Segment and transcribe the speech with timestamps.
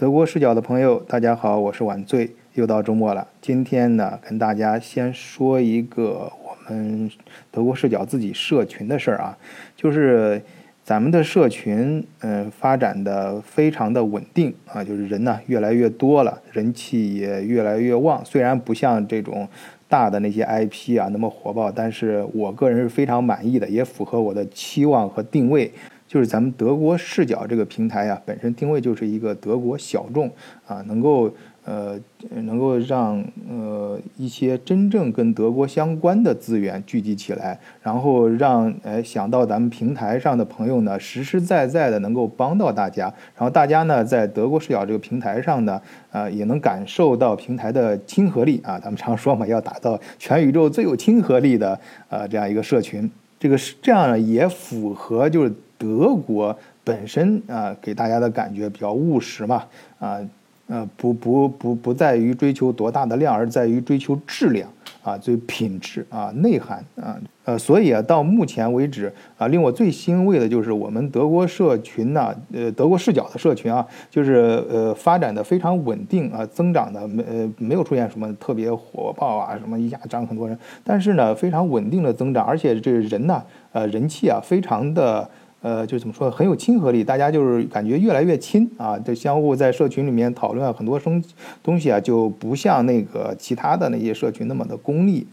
[0.00, 3.28] 德国视角的朋友，大家好，我是晚醉，又到周末了。
[3.42, 7.10] 今天呢，跟大家先说一个我们
[7.50, 9.36] 德国视角自己社群的事儿啊，
[9.76, 10.40] 就是
[10.82, 18.24] 咱们的社群，嗯，发展的非常的稳定啊，就是人呢越来越多了，人气也越来越旺。
[18.24, 19.46] 虽然不像这种
[19.86, 25.70] 大的那些 IP 啊那么火爆，但是我个人是非常满意的，也符合我的期望和定位。
[26.10, 30.28] 就是咱们德国视角这个平台啊，本身定位就是一个德国小众
[30.66, 31.32] 啊，能够
[31.64, 31.96] 呃
[32.30, 43.04] 能够让呃一些真正跟德国相关的资源聚集起来，然后让哎想到咱们平台上的朋友呢，实实在在的能够帮到大家，
[43.36, 55.52] 然后大家呢在德国视角这个平台上呢，呃也能感受到平台的亲和力啊，咱们常说嘛，要打造全宇宙最有亲和力的呃这样一个社群，这个是这样也符合就是。
[55.80, 59.64] 德国本身啊，给大家的感觉比较务实嘛，
[59.98, 60.20] 啊，
[60.66, 64.68] 呃，不不不不在于追求多大的量，而在于追求质量
[65.02, 85.28] 啊，最品质啊，内涵啊，呃，所以啊，到目前为止啊，令我最欣慰的就是我们德国社群呢，呃，德国视角的社群啊，就是呃，发展的非常稳定啊，增长的没呃没有出现什么特别火爆啊，什么一下涨很多人，但是呢，非常稳定的增长，而且这人呢，呃，人气啊，非常的。
[85.62, 91.22] 呃，就怎么说，很有亲和力，大家就是感觉越来越亲啊，就相互在社群里面讨论很多东
[91.62, 95.26] 东西啊，就不像那个其他的那些社群那么的功利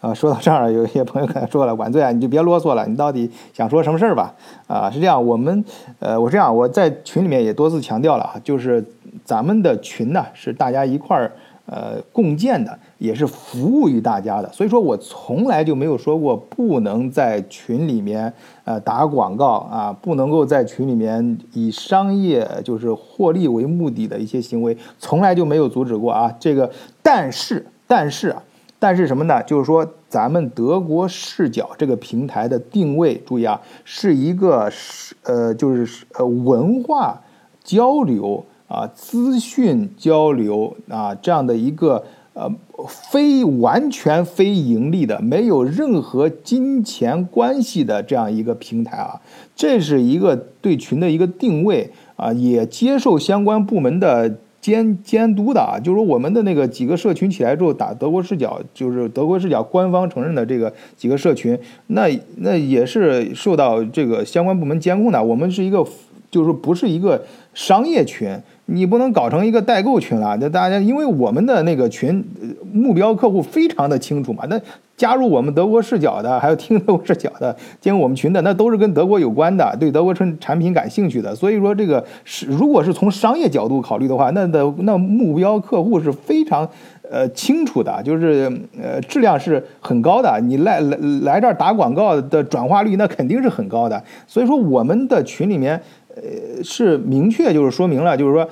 [0.00, 0.14] 啊。
[0.14, 4.32] 说到这儿，有一些朋友可能说了，晚醉啊，你就别啰嗦了，你到底想说什么事儿吧？
[4.68, 5.64] 啊，是这样，我们
[5.98, 8.84] 呃，我这样我在群里面也多次强调了啊，就是
[9.24, 11.32] 咱们的群呢是大家一块儿。
[11.64, 18.32] 呃，共建的也是服务于大家的，所以说我从来就没有说过不能在群里面
[18.64, 26.34] 呃打广告啊，不能够在群里面以商业就是获利为目的的一些行为，从来就没有阻止过啊。
[26.40, 26.68] 这个，
[27.00, 28.42] 但是，但是啊，
[28.80, 29.40] 但是什么呢？
[29.44, 37.22] 就是说咱们德国视角这个平台的定位，注意啊，是一个是呃，就是呃文化
[37.62, 38.44] 交流。
[38.72, 42.02] 啊，资讯交流啊，这样的一个
[42.32, 42.50] 呃，
[42.88, 49.20] 非完全非盈利的，没有任何金钱关系的这样一个平台啊，
[49.54, 55.76] 这是一个对群的一个定位啊，也接受相关部门的监监督的啊。
[55.78, 61.58] 就是说，我们的那个几个社群起来之后，打德国视角，就是德国视角官方承认的这个几个社群，
[61.88, 65.22] 那那也是受到这个相关部门监控的。
[65.22, 65.86] 我们是一个，
[66.30, 67.22] 就是说不是一个
[67.52, 68.34] 商业群。
[68.72, 72.24] 你不能搞成一个代购群了，那大家因为我们的那个群
[72.72, 74.58] 目标客户非常的清楚嘛，那
[74.96, 81.34] 加入我们德国视角的，还有听德国视角的，进入我们群的，那都是跟德国有关的，对德国产产品感兴趣的。
[81.34, 86.66] 所以说这个是如果是从商业角度考虑的话，那的那目标客户是非常
[87.10, 88.50] 呃清楚的，就是
[88.80, 90.40] 呃质量是很高的。
[90.42, 94.02] 你来来来这儿打广告的转化率那肯定是很高的。
[94.26, 95.78] 所以说我们的群里面。
[96.16, 98.48] 呃，是明确就是说明了，就是说，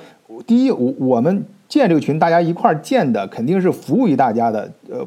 [0.47, 5.05] 第一，我我们建这个群，大家一块儿建的，肯定是服务于大家的，呃，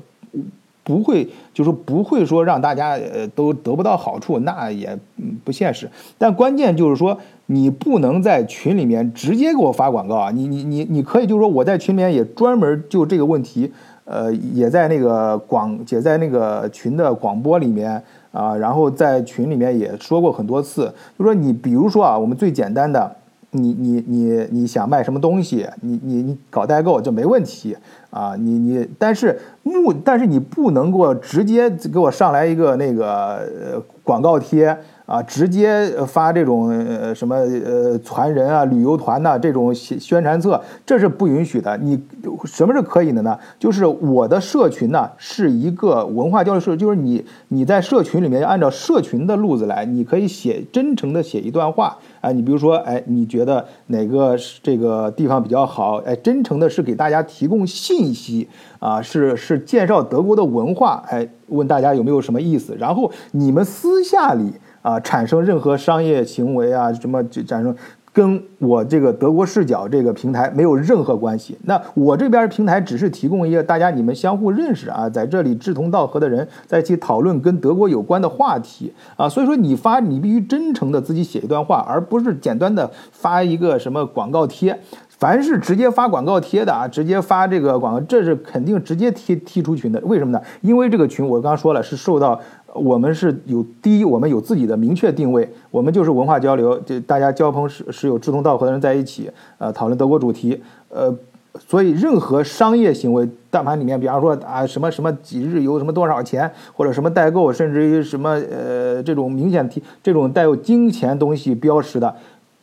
[0.83, 4.97] 不会，就是不会说让大家呃都得不到好处，那也
[5.43, 5.91] 不现实。
[6.17, 13.73] 但关键就是说，你不能在群里面直接给我发广告啊，你你你你可以就是说我在群里面也专门就这个问题，
[14.05, 18.03] 呃，也在那个广，也在那个群的广播里面。
[18.35, 23.17] 啊，然后在群里面也说过很多次，就说你比如说啊，我们最简单的，
[23.53, 27.77] 你你你你想卖什么东西，你你你搞代购就没问题
[28.11, 33.37] 啊，你你但是目但是你不能给我直接给我上来一个那个
[33.73, 34.77] 呃广告贴。
[35.07, 41.77] 啊，直接发这种呃什么呃传人啊、旅游团呐这种宣宣传册，这是不允许的。
[41.77, 42.03] 你
[42.47, 43.39] 什么是可以的呢？
[43.59, 52.33] 就是我的社群呢是一个文化交流社，就是你你在社群里面按照社群的路子来，你可以写真诚的写一段话啊。
[52.33, 55.99] 你比如说，哎，你觉得哪个这个地方比较好？
[56.07, 62.75] 哎，真诚的是给大家提供信息啊，是是介绍德国的文化，哎，问大家有没有什么意思？
[62.79, 64.55] 然后你们私下里。
[64.85, 67.75] 啊，产生任何商业行为啊，什么就产生，
[68.13, 71.57] 跟我这个德国视角这个平台没有任何关系。
[71.63, 79.27] 那我这边平台只是提供一个大家你们相互认识啊，在这里志同道合的人在一起讨论跟德国有关的话题啊。
[79.27, 84.79] 所以说你发你必须真诚的自己写一段话，而不是简单的发一个什么广告贴。
[85.17, 89.99] 凡是直接发广告贴的啊，直接发这个广告，这是肯定直接踢踢出群的。
[90.01, 90.41] 为什么呢？
[90.61, 92.39] 因为这个群我刚刚说了是受到。
[92.75, 101.15] 我们是有第一，我们有自己的明确定位，我们就是文化交流，就大家交朋是是有志同道合的人在一起，呃，讨论德国主题，呃，
[101.59, 112.15] 所以任何商业行为，但凡里面，比方说啊什么什么几日游，什么多少钱，或者什么代购，甚至于什么呃这种明显提这种带有金钱东西标识的。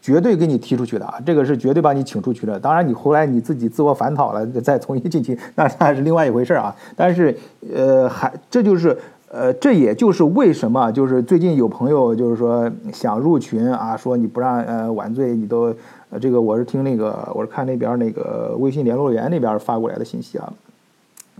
[0.04, 2.60] 绝对给你踢出去的啊，这个是绝对把你请出去的。
[2.60, 6.76] 当然，你后来你自己自我反讨了，再重新进去，那那是另外一回事啊。
[6.96, 7.38] 但是，
[7.72, 8.98] 呃，还这就是，
[9.34, 15.74] 呃，这也就是为什么，就是最近有朋友就是说想入群啊，说你不让呃晚醉，你都，
[16.10, 20.52] 呃，这个我是听那个，我是看那边那个微信联络员那边发过来的信息啊。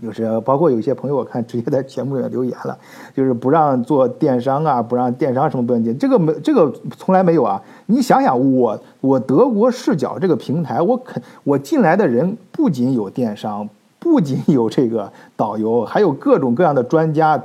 [0.02, 2.76] 就是包括有些朋友，我看直接在节目里面留言了，
[3.14, 7.62] 就是不让做电商啊，不让电商什么不用进，这个没这个从来没有啊。
[7.86, 13.68] 你想想，我我德国视角这个平台，我肯我进来的人不仅有电商，
[14.00, 17.40] 不仅有这个导游，还有各种各样的专家，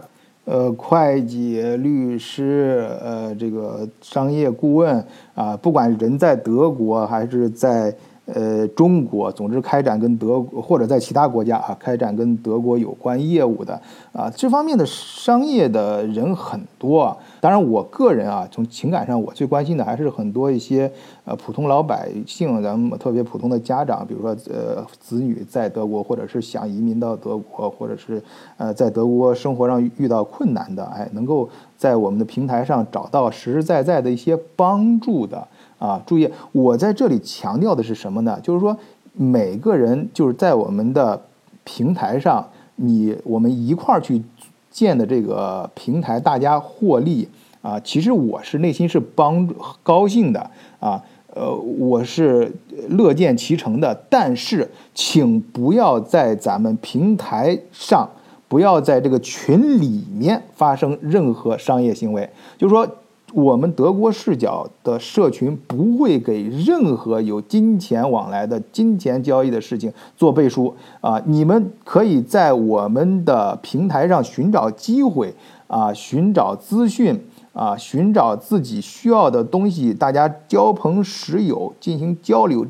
[0.47, 5.05] 呃，会计、律师，呃，这个商业顾问
[5.35, 7.93] 啊，不管人在德国还是在。
[8.27, 13.81] 呃，中国总之开展跟德国或者在其他国家啊，开展跟德国有关业务的
[14.11, 17.17] 啊，这方面的商业的人很多。
[17.39, 20.91] 当然，我个人啊，从情感上我最关心的还是很多一些
[21.23, 28.21] 呃普通老百姓，咱们特别普通的家长，比如说呃子女在德国，或者是想移民到德国，或者是
[28.57, 35.47] 呃在德国生活上遇到困难的，哎，能够在我们的平台上找到实实在在的一些帮助的。
[35.79, 38.39] 啊，注意，我在这里强调的是什么呢？
[38.41, 38.75] 就是说，
[39.13, 41.21] 每个人就是在我们的
[41.63, 42.43] 平台上，
[42.77, 44.23] 你我们一块儿去
[44.71, 47.29] 建的这个平台，大家获利
[47.61, 47.79] 啊。
[47.79, 49.47] 其实我是内心是帮
[49.83, 51.03] 高兴的啊，
[51.35, 52.51] 呃，我是
[52.89, 54.03] 乐见其成的。
[54.09, 58.09] 但是，请不要在咱们平台上，
[58.47, 62.27] 不要在这个群里面发生任何商业行为，
[62.57, 62.87] 就是说。
[63.37, 71.21] 我们德国视角的社群不会给任何有金钱往来的金钱交易的事情做背书啊！
[71.23, 75.31] 你们可以在我们的平台上寻找机会
[75.67, 77.15] 啊，寻找资讯
[77.53, 82.65] 啊，寻找自己需要的东西，大家交朋识友进行交流，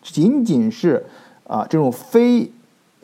[0.00, 1.04] 仅仅是
[1.48, 2.48] 啊这种非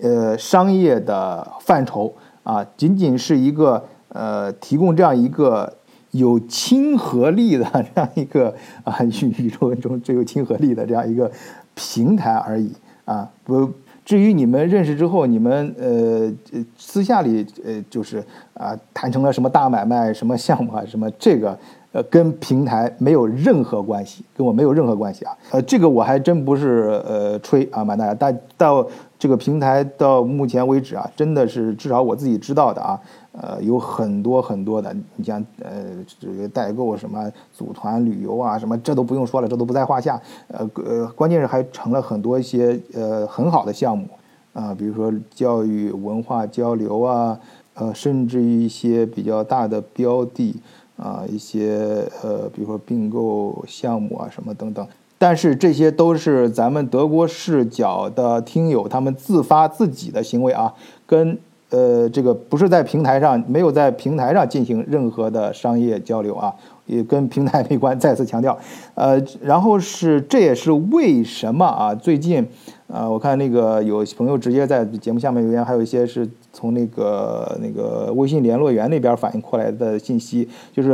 [0.00, 2.14] 呃商业的范畴
[2.44, 5.74] 啊，仅仅是一个呃提供这样一个。
[6.12, 7.64] 有亲和力的
[7.94, 8.54] 这样一个
[8.84, 11.30] 啊，宇宇宙中最有亲和力的这样一个
[11.74, 12.72] 平台而已
[13.04, 13.30] 啊。
[13.44, 13.70] 不，
[14.04, 16.32] 至于你们认识之后，你们呃
[16.76, 18.24] 私下里呃就是
[18.54, 21.56] 啊谈成了什么大买卖、什么项目啊、什么这个
[21.92, 25.36] 呃跟平台没有任何关系，跟我没有任何关系啊。
[25.50, 28.86] 呃，这个我还真不是呃吹啊，满大家但到
[29.18, 33.00] 这个平台到目前为止啊，真的是至少我自己知道的啊。
[33.32, 35.70] 呃，有很多很多的，你像呃，
[36.18, 40.20] 这个代购什么组团旅游啊，什么这都不用说了，这都不在话下。
[40.48, 44.08] 呃呃，关键是还成了很多一些呃很好的项目
[44.52, 47.38] 啊，比如说教育文化交流啊，
[47.74, 50.56] 呃，甚至于一些比较大的标的
[51.02, 54.86] 啊，一些呃，比如说并购项目啊，什么等等。
[55.18, 60.74] 但是这些都是咱们德国视角的听友他们自发自己的行为啊，
[61.06, 61.38] 跟。
[61.70, 66.52] 呃，这个不是在平台上，没有在平台上进行任何的商业交流啊，
[66.86, 67.98] 也跟平台没关。
[67.98, 68.58] 再次强调，
[68.94, 71.94] 呃，然后是这也是为什么啊？
[71.94, 72.44] 最近，
[72.88, 80.90] 呃，我看那个有朋友直接在节目下面留言，还有一些是从那个那个微信联络员那边反映过来的信息，就是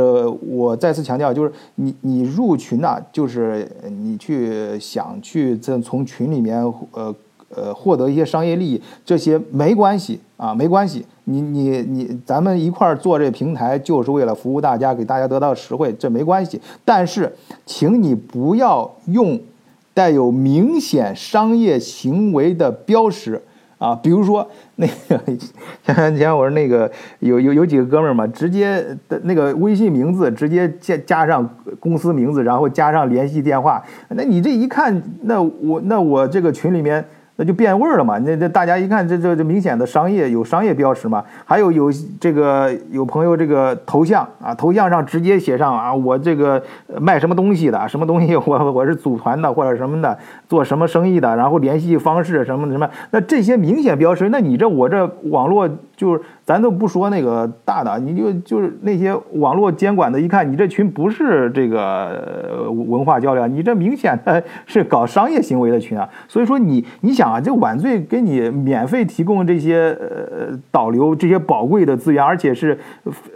[0.47, 6.61] 我再次强调，就是你你入群呐，就是你去想去这从群里面
[6.91, 7.15] 呃。
[7.55, 11.05] 呃，获得一些商业利益，这些没关系啊，没关系。
[11.23, 16.61] 你你你，咱们一块儿做这平台，就是为了服务大家，给大家得到实惠，这没关系。
[16.83, 17.33] 但是，
[17.65, 19.39] 请你不要用
[19.93, 23.41] 带有明显商业行为的标识
[23.77, 25.21] 啊，比如说那个
[25.85, 26.89] 前前我说那个
[27.19, 31.49] 有有有几个哥们儿嘛，直接的那个微信名字直接加加上
[31.79, 37.05] 公司名字，然后加上联系电话，那你这一看，那我那我这个群里面。
[37.37, 38.17] 那就变味儿了嘛？
[38.19, 41.23] 那这大家一看，这这这明显的商业有商业标识嘛？
[41.45, 41.89] 还有有
[42.19, 46.61] 这个有朋友这个头像啊，头像上直接写上啊，我这个
[46.99, 50.17] 卖什么东西的，什么东西 我我是组团的或者什么的，
[50.49, 56.21] 做什么生意的，然后联系方式什么什么，那这些明显标识，那你这我这网络就是。
[56.47, 66.07] 咱都不说那个大的，你就就是那些网络监管的，一看你这群不是这个文化交流，你这明显的 是搞商业行为的群啊。
[66.29, 72.79] 所以说你你想啊，这晚醉给你免费提供这些呃导流这些宝贵的资源，而且是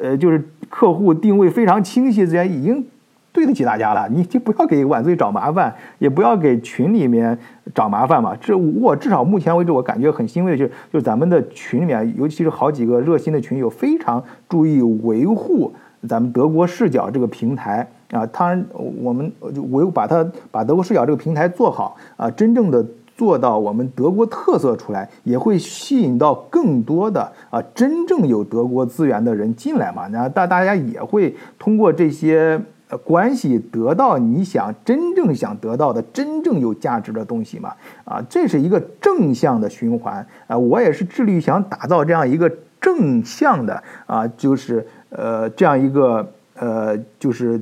[0.02, 2.86] 呃就是客户定位非常清晰，资源已经
[3.34, 4.08] 对得起大家了。
[4.08, 7.38] 你就不要给晚醉找麻烦，也不要给群里面
[7.76, 8.34] 找麻烦嘛。
[8.40, 15.74] 这我至少目前为止，我感觉很欣慰的就是，就是咱们的群里面，尤其是好几个热心的群友，非常注意维护
[16.08, 18.26] 咱们德国视角这个平台啊。
[18.28, 18.66] 当然，
[19.02, 22.86] 我们就我又把它把德国视角这个平台做好啊，真正的。
[23.22, 30.08] 做到我们德国特色出来，也会吸引到更多的啊真正有德国资源的人进来嘛。
[30.08, 32.60] 那大大家也会通过这些
[33.04, 37.74] 关系得到你想真正想得到的真正有价值的东西嘛。
[38.06, 40.58] 啊，这是一个正向的循环啊。
[40.58, 42.52] 我也是致力于想打造这样一个
[42.82, 47.62] 正向的啊，就是呃这样一个呃就是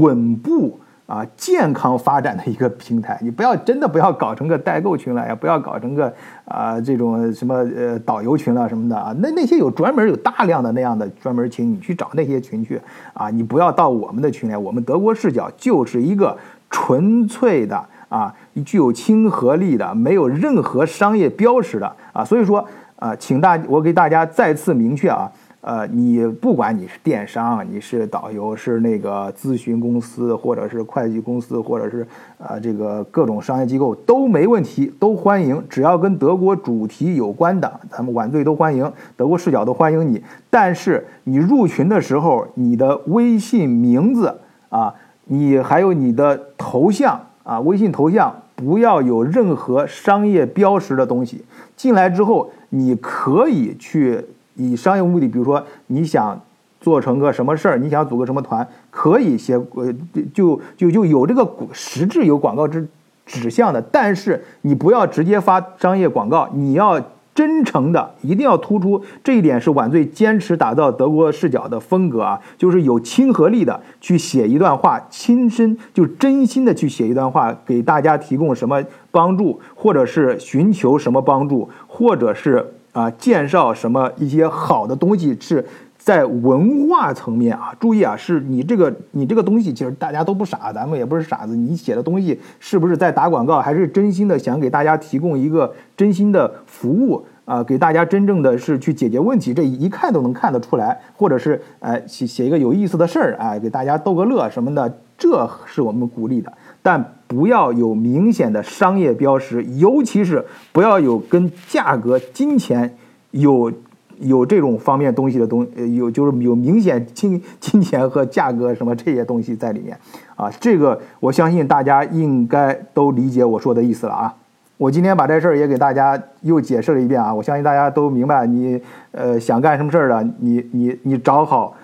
[0.00, 0.80] 稳步。
[1.10, 6.14] 啊，健康发展的一个平台，你不要真的不要搞成个代购群了，也不要搞成个
[6.44, 9.12] 啊这种什么呃导游群了什么的啊。
[9.18, 12.80] 那那些有专门有大量的那样的专门群，你去找那些群去
[13.12, 13.28] 啊。
[13.28, 16.38] 你不要到我们的群来，我们德国视角就是一个
[16.70, 18.32] 纯粹的啊，
[18.64, 22.24] 具有亲和力的，没有任何商业标识的啊。
[22.24, 22.64] 所以说
[22.94, 25.28] 啊，请大我给大家再次明确啊。
[25.62, 32.06] 呃，你不管你是电商，你是导游，是那个咨询公司，或者是会计公司，或者是
[32.38, 40.22] 呃这个各种商业机构都没问题，都欢迎，只要跟德国主题有关的，咱们晚醉都欢迎，德国视角都欢迎你。
[40.48, 44.34] 但是你入群的时候，你的微信名字
[44.70, 44.94] 啊，
[45.26, 51.44] 你还有你的头像啊，微信头像不要有任何商业标识的东西。
[51.76, 54.24] 进来之后，你可以去。
[54.60, 56.38] 以商业目的，比如说你想
[56.80, 59.92] 做成个什么事儿，你想组个什么团，可以写呃
[60.34, 62.86] 就就就有这个实质有广告之
[63.24, 67.00] 指向的，但是你不要直接发商业广告，你要
[67.34, 82.74] 真诚的，一定要突出这一点是晚醉坚持打造德国视角的风格啊，就是有亲和力的去写一段话，亲身就真心的去写一段话，给大家提供什么帮助，或者是寻求什么帮助，或者是。
[82.92, 85.64] 啊，介绍什么一些好的东西是
[85.96, 97.62] 在文化层面啊，注意啊，是你这个你这个东西，其实大家都不傻，咱们也不是傻子，你写的东西是不是在打广告，还是真心的想给大家提供一个真心的服务啊？
[97.62, 106.50] 给大家真正的是去解决问题，这一看都能看得出来，或者是哎写写一个有意思的事儿，哎给大家逗个乐什么的，这是我们鼓励的。
[106.82, 112.96] 但不要有明显的商业标识，尤其是不要有跟价格、金钱
[113.30, 113.72] 有
[114.18, 119.96] 有这种方面东西的东，有就是有明显金金钱和价格什么这些东西在里面
[120.36, 120.50] 啊。
[120.60, 124.34] 这个我相信大家应该都理解我说的意思了啊。
[124.76, 128.46] 我今天把这事儿也给大家又解释了一遍啊，我相信大家都明白。
[128.46, 128.80] 你
[129.12, 131.76] 呃想干什么事儿的，你你你找好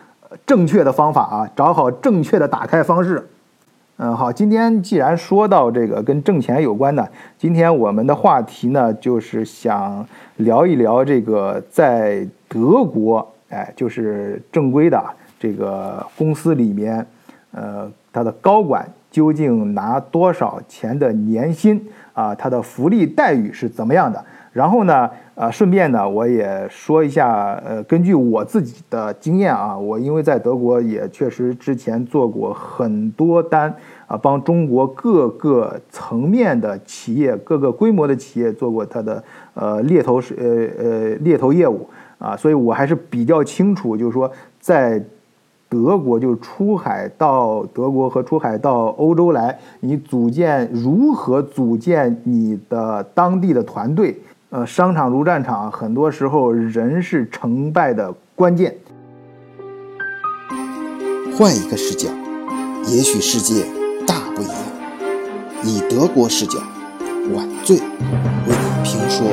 [0.46, 3.28] 正确的方法啊，找好正确的打开方式。
[3.98, 15.02] 嗯，好，今天既然说到这个跟挣钱有关的，今天我们的话题呢，就是想聊一聊这个在德国，哎，就是正规的
[15.40, 17.06] 这个公司里面，
[17.52, 22.34] 呃，他的高管究竟拿多少钱的年薪啊？
[22.34, 24.22] 他的福利待遇是怎么样的？
[24.52, 33.72] 然后呢，啊，顺便呢，我也说一下，呃，根据我自己的经验啊，我因为在德国也确实之前做过很多单
[34.06, 40.34] 啊，帮中国各个层面的企业、各个规模的企业做过他的呃猎头是
[40.78, 44.98] 呃呃猎头业务啊，所以我还是比较清楚，就是说在
[45.68, 54.16] 德国，就是出海到德国和出海到欧洲来，你组建如何组建你的当地的团队。
[54.56, 58.74] 呃，商场如战场，很多时候人是成败的关键。
[61.36, 62.08] 换一个视角，
[62.86, 63.66] 也许世界
[64.06, 64.56] 大不一样。
[65.62, 66.58] 以德国视角，
[67.34, 67.84] 晚醉为
[68.46, 69.26] 你评说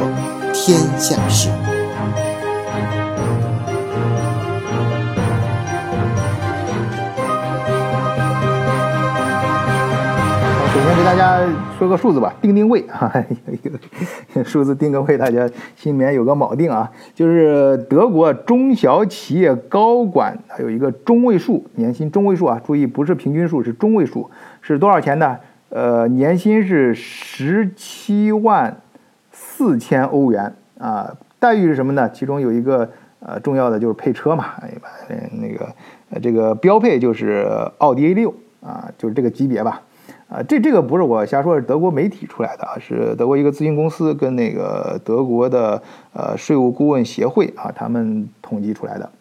[0.52, 1.48] 天下事。
[10.68, 11.40] 首先给大家
[11.84, 13.12] 说个数字吧，定定位 哈，
[14.46, 16.90] 数字定个位，大家心里面有个锚定啊。
[17.14, 25.38] 就是德国中小企业高管，他有一个中位数年薪，中位数啊，注意不是平均数，是中位数，是多少钱呢？
[25.70, 28.78] 呃，年薪是十七万
[29.32, 31.14] 四千欧元啊。
[31.38, 32.10] 待遇是什么呢？
[32.12, 34.54] 其中有一个呃重要的就是配车嘛，
[35.34, 35.68] 那个
[36.12, 37.46] 呃这个标配就是
[37.80, 39.82] 奥迪 A 六啊，就是这个级别吧。
[40.34, 45.80] 啊，这这个不是我瞎说，是德国媒体出来的啊，是德国一个咨询公司跟那个德国的
[46.12, 49.12] 呃税务顾问协会啊，他们统计出来的。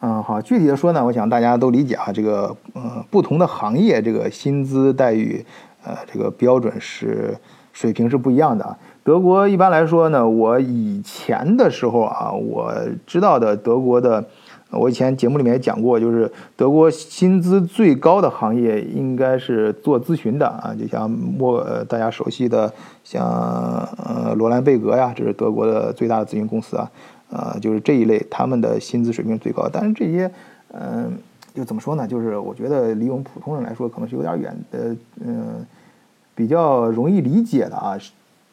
[0.00, 5.46] 嗯，好，具体的说呢，我想大家都理解啊，这个呃不同的行业这个薪资待遇
[5.84, 7.36] 呃这个标准是
[7.72, 8.76] 水平是不一样的啊。
[9.04, 12.74] 德国一般来说呢，我以前的时候啊，我
[13.06, 14.24] 知道的德国的，
[14.70, 22.72] 我以前节目里面也讲过，就是德国薪资最高的行业应该是做咨询的啊，就像莫大家熟悉的
[23.02, 26.90] 像呃罗兰贝格呀，这是德国的最大的咨询公司啊。
[27.30, 29.68] 呃，就是这一类，他们的薪资水平最高。
[29.70, 30.30] 但是这些，
[30.72, 31.12] 嗯，
[31.54, 32.08] 就怎么说呢？
[32.08, 34.96] 就是我觉得离我们普通人来说，可能是有点远的。
[35.22, 35.66] 嗯，
[36.34, 37.98] 比较容易理解的啊，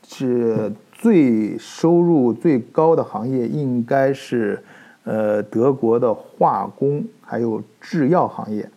[0.06, 4.62] 是最收入最高的行业应该是，
[5.06, 8.70] 呃，德国的化工还有制药行业。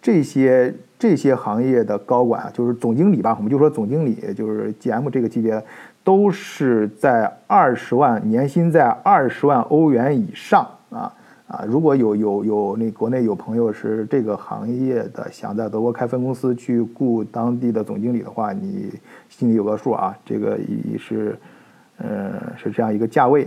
[0.00, 5.62] 这些这些行业的高管啊，就是总经理吧，我们就说总经理，就是 GM 这个级别。
[6.04, 11.14] 都是在二十万年薪在二十万欧元以上啊
[11.46, 11.64] 啊！
[11.64, 18.90] 如果有有有那国内有朋友是这个行业的，想在德国开分公司去雇当地的总经理的话，你
[19.28, 20.12] 心里有个数啊。
[20.26, 21.38] 这个一是，
[21.98, 23.46] 呃，是这样一个价位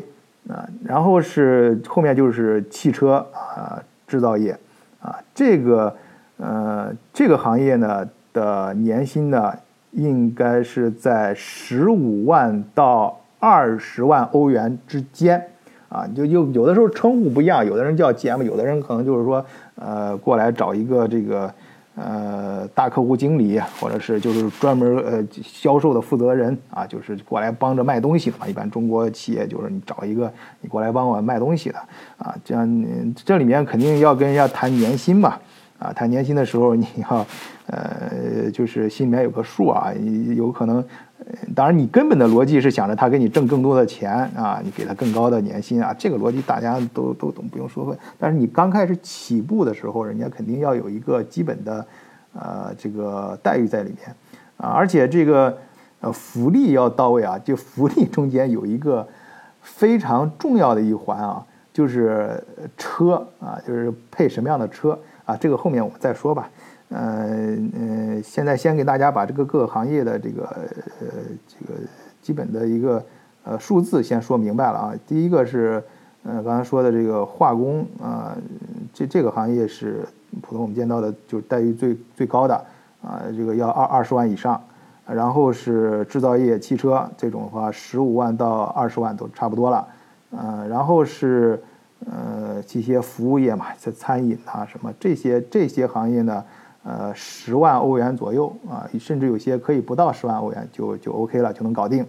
[0.49, 0.67] 啊。
[0.83, 4.57] 然后是后面就是汽车啊制造业
[5.01, 5.95] 啊，这个
[6.37, 9.53] 呃这个行业呢的年薪呢。
[9.97, 15.41] 应该是在十五万到二十万欧元之间，
[15.87, 21.49] 啊，就有有的时候称呼不一样，有的人叫 GM，有的人可能就是说，呃，过来找一个这个，
[21.95, 28.47] 呃，大客户经理，或者是就是专门呃销售的负责人啊，就是过来帮着卖东西的嘛。
[28.47, 31.79] 一般中国企业就是你找一个你过来帮我卖东西的，
[32.17, 32.85] 啊，这样
[33.15, 35.37] 这里面肯定要跟人家谈年薪嘛。
[35.77, 37.25] 啊，谈年薪的时候，你要，
[37.67, 39.91] 呃，就是心里面有个数啊，
[40.33, 40.81] 有可能，
[41.55, 47.95] 当然你根本的逻辑是想着他给你挣更多的钱啊，你给他更高的年薪啊，这个逻辑大家都都懂，不用说。
[48.19, 51.85] 但是你刚开始起步的时候，人家肯定要有一个基本的，
[52.33, 54.15] 呃，这个待遇在里面
[54.57, 55.57] 啊，而且这个
[56.01, 59.07] 呃福利要到位啊，就福利中间有一个
[59.61, 62.43] 非常重要的一环啊，就是
[62.77, 64.97] 车啊，就是配什么样的车。
[65.25, 66.47] 啊，这个后面我们再说吧。
[66.89, 70.43] 嗯嗯，现在先给大家把这个各个行业的这个
[71.01, 71.07] 呃
[71.47, 71.79] 这个
[72.21, 73.03] 基本的一个
[73.43, 74.93] 呃数字先说明白了啊。
[75.07, 75.83] 第一个是
[76.23, 78.37] 呃刚才说的这个化工啊，
[78.93, 80.05] 这这个行业是
[80.41, 82.55] 普通我们见到的就是待遇最最高的
[83.01, 84.61] 啊，这个要二二十万以上。
[85.07, 89.87] 然后是制造业、汽车这种的话，十五万到二十万都差不多了。
[90.31, 91.61] 嗯，然后是。
[92.07, 96.43] 呃，这些服务业嘛，在餐饮啊什么这些这些行业呢，
[96.85, 102.05] 呃，十万欧元左右啊，甚至有些可以不到十万欧元就就 OK 了，就能搞定。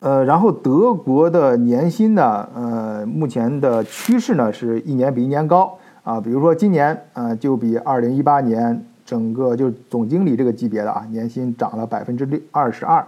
[0.00, 13.06] 呃，然后德国的年薪呢，呃，目前的趋势呢是一年比一年高啊，比如说今年呃就比二零一八年整个就是总经理这个级别的啊年薪涨了百分之六二十二。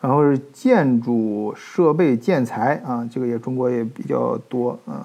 [0.00, 5.04] 然后是建筑设备建材啊，这个也中国也比较多啊，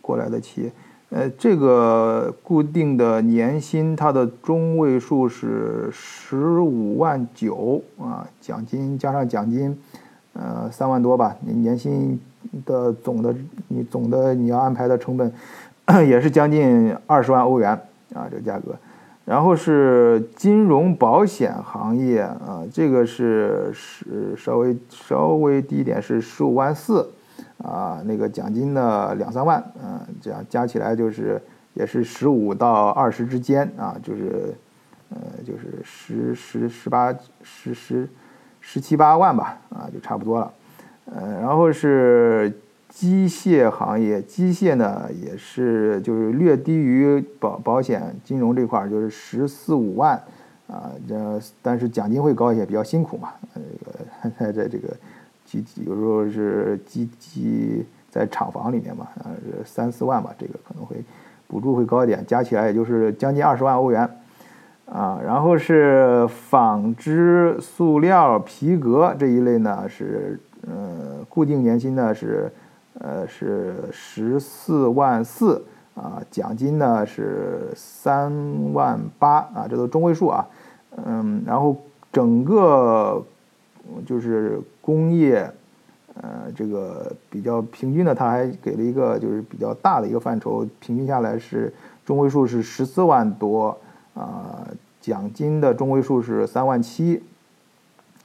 [0.00, 0.72] 过来的企业，
[1.14, 9.78] 呃，这个固定的年薪它的中位数是十五万九啊，奖金加上奖金，
[10.32, 11.36] 呃，三万多吧。
[11.40, 12.18] 你年薪
[12.64, 13.34] 的总的
[13.68, 15.30] 你总的你要安排的成本
[16.08, 17.72] 也是将近二十万欧元
[18.14, 18.74] 啊，这个价格。
[19.26, 27.06] 然后是金融保险行业啊，这个是是稍微稍微低一点，是十五万四，
[27.62, 31.40] 啊，那个奖金呢两三万，嗯，这样加起来就是
[31.74, 34.54] 也是十五到二十之间啊，就是
[35.10, 38.08] 呃就是十十十八十十
[38.60, 40.52] 十七八万吧，啊，就差不多了，
[41.06, 42.52] 呃，然后是。
[42.94, 50.14] 机械行业，机械呢也是就是略低于保保险金融这块儿，就是十四五万，
[50.66, 53.30] 啊，这但是奖金会高一些，比较辛苦嘛。
[53.54, 54.94] 呃这个在在这个
[55.60, 59.28] 机有时候是机机在厂房里面嘛，啊，
[59.64, 60.96] 三四万吧，这个可能会
[61.46, 64.08] 补助会高一点，加起来也就是将近二十万欧元，
[64.86, 72.50] 啊，然后是纺织、塑料、皮革这一类呢是呃固定年薪呢是。
[73.00, 78.30] 呃，是十四万四啊，奖金呢是三
[78.74, 80.46] 万八啊，这都中位数啊。
[81.06, 81.74] 嗯，然后
[82.12, 83.24] 整个
[84.06, 85.50] 就是工业，
[86.14, 91.72] 呃，这个比较平均的，他还给了一个就是比较大的一个范畴，平均下来是
[92.04, 93.76] 中位数是十四万多
[94.14, 94.66] 啊，
[95.00, 97.22] 奖金的中位数是三万七，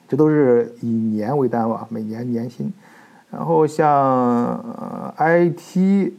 [0.08, 2.72] 这都是以年为单位，每年年薪。
[3.30, 6.13] 然后像呃 IT，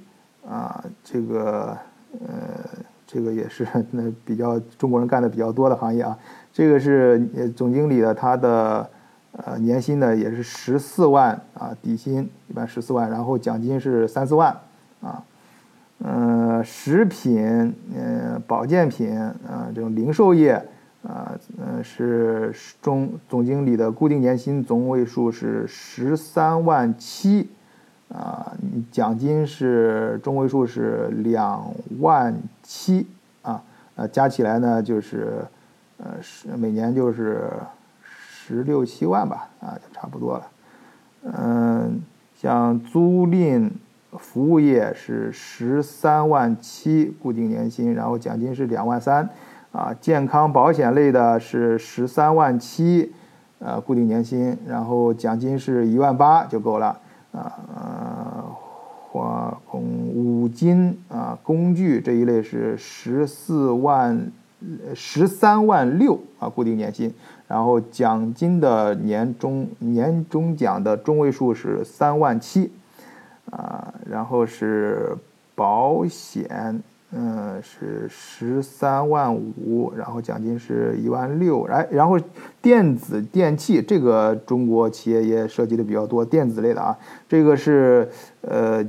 [0.47, 1.77] 啊，这个
[2.21, 2.69] 呃，
[3.07, 6.17] 这个也是那比较中国人干的比较多的行业啊。
[6.53, 7.19] 这个是
[7.57, 8.89] 总经理的他的
[9.45, 14.55] 呃年薪呢也是十四万啊，底薪一般十四万，然后奖金是三四万
[15.01, 15.23] 啊。
[16.01, 20.53] 嗯，食品、嗯，保健品啊，这种零售业
[21.03, 27.49] 啊，嗯，是中总经理的固定年薪总位数是十三万七，
[28.11, 28.53] 啊，
[28.93, 33.05] 奖金是中位数是两万七，
[33.43, 33.61] 啊，
[33.97, 35.45] 呃，加起来呢就是，
[35.97, 37.51] 呃，是每年就是
[38.49, 40.47] 十六七万吧，啊，就差不多了。
[41.23, 42.01] 嗯，
[42.35, 43.71] 像租赁。
[44.19, 49.29] 服务业是十三万七固定年薪，然后奖金是两万三，
[49.71, 53.13] 啊，健康保险类的是十三万七，
[53.59, 56.99] 呃，固定年薪，然后奖金是一万八就够了，
[57.33, 58.47] 啊，
[59.11, 64.33] 化工五金啊，工具这一类是十四万，
[64.95, 67.13] 十三万六啊，固定年薪，
[67.49, 72.71] 然后奖金的年终年终奖的中位数是三万七。
[73.51, 75.17] 啊，然后是
[75.55, 76.83] 保险，
[77.13, 82.21] 嗯，是十三万五，然后奖金是一万六，哎，然后
[82.61, 86.95] 电子电器这个中国企业也涉及的比较多，电子类的啊，
[87.27, 88.07] 这个是
[88.43, 88.85] 呃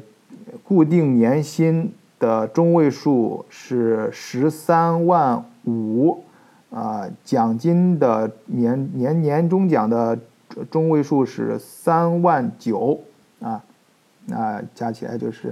[0.61, 6.21] 固定年薪的中位数是十三万五，
[6.71, 10.17] 啊，奖金的年年年终奖的
[10.69, 12.99] 中位数是三万九，
[13.41, 13.63] 啊。
[14.25, 15.51] 那加起来就是，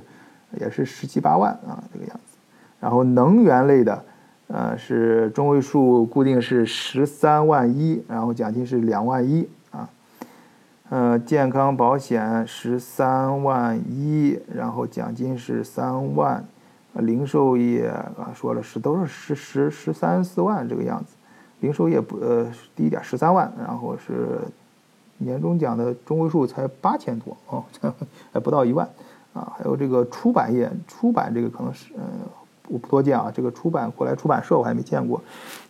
[0.59, 2.37] 也是十七八万啊，这个样子。
[2.79, 4.03] 然后能源类的，
[4.47, 9.89] 呃，是中位数固定是十三万一，然后奖金是两万一啊。
[10.89, 16.45] 呃，健康保险十三万一，然后奖金是三万。
[17.01, 21.15] 零售业啊，说了是都是十十十三四万这个样子。
[21.59, 24.39] 零售业不呃低一点十三万，然后是。
[25.19, 27.63] 年终奖的中位数才八千多哦，
[28.31, 28.87] 还不到一万
[29.33, 29.51] 啊！
[29.57, 32.03] 还有这个出版业，出版这个可能是嗯，
[32.67, 33.31] 我不多见啊。
[33.33, 35.19] 这个出版过来出版社我还没见过，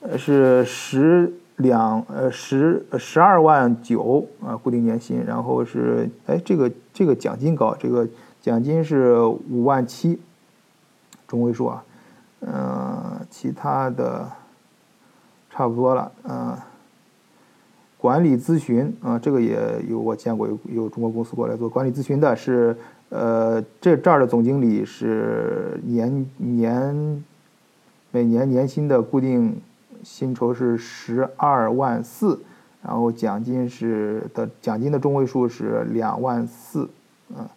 [0.02, 8.06] 呃，是十两呃十十二万九啊，固定年薪，然后是哎这个这个奖金高，这个
[8.42, 9.18] 奖金是
[9.50, 10.20] 五万七，
[11.28, 11.84] 中位数啊，
[12.42, 14.28] 嗯，其他的
[15.50, 16.58] 差不多了，嗯。
[18.00, 19.58] 管理咨询啊，这个也
[19.90, 22.78] 有我见过，有有中国公司过来做管理咨询的，是
[23.10, 27.24] 呃，这这儿的总经理是年年
[28.12, 29.60] 每年年薪的固定
[30.04, 32.40] 薪酬是十二万四，
[32.84, 36.88] 然后奖金是的奖金的中位数是两万四，
[37.36, 37.50] 嗯，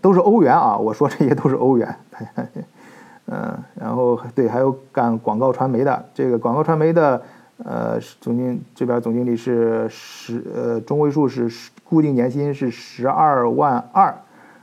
[0.00, 1.94] 都是欧元啊，我说这些都是欧元，
[3.26, 7.22] 嗯，然后对，还有干广告传媒的，这个广告传媒的。
[7.62, 11.46] 呃，总经这边总经理是十呃中位数是
[11.84, 14.14] 固定年薪是十二万二，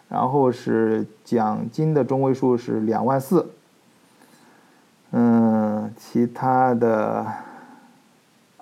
[0.09, 3.51] 然后是奖金的中位数是两万四。
[5.11, 7.23] 嗯，其他的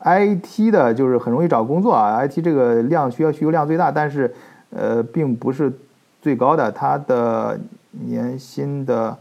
[0.03, 4.35] IT 的就是很容易找工作啊，IT 这个量需要需求量最大，但是
[4.71, 5.71] 呃并不是
[6.25, 7.59] 最高的，它的
[7.91, 9.15] 年薪的，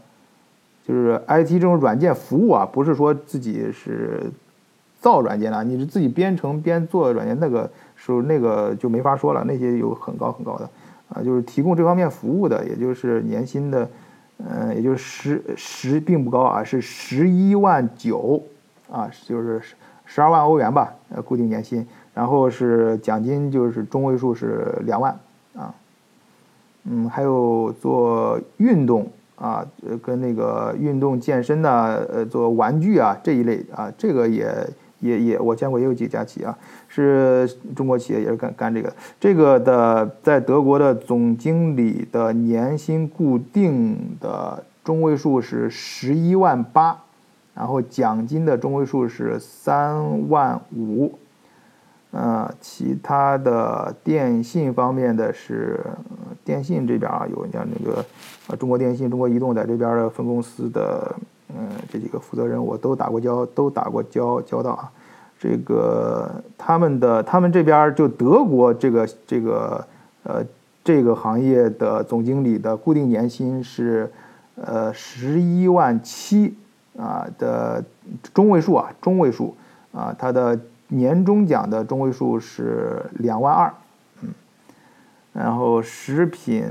[0.83, 4.23] 就是 IT 这种软件服务啊，不是说自己是。
[5.01, 10.67] 造软件的，你是自己编程编做软件，那个时候那个就没法说了，那些有很高很高的，
[11.09, 13.87] 啊，就是提供这方面服务的，也就是年薪的，
[14.39, 18.41] 嗯，也就是十十并不高啊，是十一万九，
[18.91, 19.61] 啊，就是
[20.05, 25.15] 十二万欧元吧，呃，固定年薪，然后是奖金就是中位数是两万，
[25.55, 25.71] 啊，
[26.85, 29.65] 嗯，还有做运动啊，
[30.01, 34.47] 跟那个运动健身的，呃，做玩具啊这一类啊，这个也。
[35.01, 46.97] 也也我见过也有几家企业啊，是中国企业也是干干这个，这个的在德国的总经理的年薪固定的中位数是十一万八，
[47.53, 51.13] 然后奖金的中位数是三万五，
[52.15, 55.81] 呃，其他的电信方面的是
[56.45, 58.05] 电信这边啊有像那个
[58.47, 61.13] 呃中国电信、中国移动在这边的分公司的。
[61.57, 64.91] 嗯，这几个负责人我都打过交，都打过交交道啊。
[65.39, 69.87] 这个他们的他们这边就德国这个这个
[70.23, 70.43] 呃
[70.83, 74.11] 这个行业的总经理的固定年薪是
[74.55, 76.57] 呃十一万七
[76.97, 77.81] 啊的
[78.33, 79.55] 中位数啊中位数
[79.93, 83.73] 啊，他的年终奖的中位数是两万二，
[84.21, 84.29] 嗯
[85.33, 86.65] 然后食品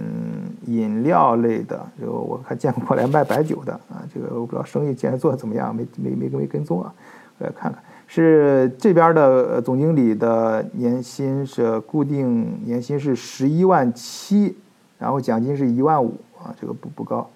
[0.67, 6.95] 饮料类的，就我还见过来卖白酒的啊，这个我不知道生意现在做的怎么样，没没没没跟踪啊，
[7.39, 7.83] 我来看看。
[8.07, 14.57] 是这边的总经理的年薪是固定年薪是十一万七，
[14.99, 17.29] 然后奖金是一万五啊，这个不不高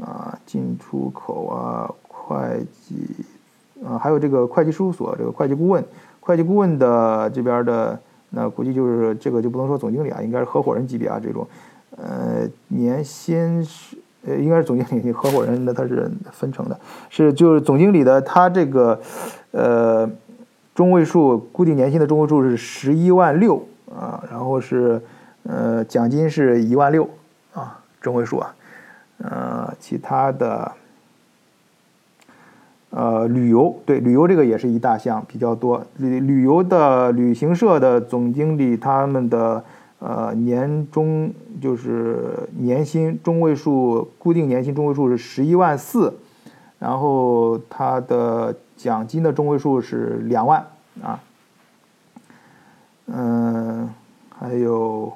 [0.00, 0.38] 啊。
[0.46, 3.06] 进出口啊，会计
[3.84, 5.84] 啊，还有这个会计事务所这个会计顾问，
[6.22, 8.00] 会计顾问的这边的。
[8.34, 11.46] 那估计就是这个就不能说总经理啊，应该是合伙人级别啊这种，
[11.98, 13.94] 呃，年薪是
[14.26, 16.80] 呃应该是总经理，合伙人的他是分成的，
[17.10, 18.98] 是就是总经理的他这个
[19.50, 20.10] 呃
[20.74, 23.62] 中位数固定年薪的中位数是十一万六
[23.94, 24.98] 啊，然后是
[25.42, 27.06] 呃奖金是一万六
[27.52, 28.54] 啊中位数啊，
[29.18, 30.72] 呃其他的。
[32.94, 35.82] 呃，旅游对旅游这个也是一大项比较多。
[35.96, 39.64] 旅旅游的旅行社的总经理，他们的
[39.98, 46.12] 呃年终就是年薪中位数，固定年薪中位数是十一万四，
[46.78, 50.66] 然后他的奖金的中位数是两万
[51.02, 51.18] 啊。
[53.06, 53.88] 嗯，
[54.38, 55.10] 还有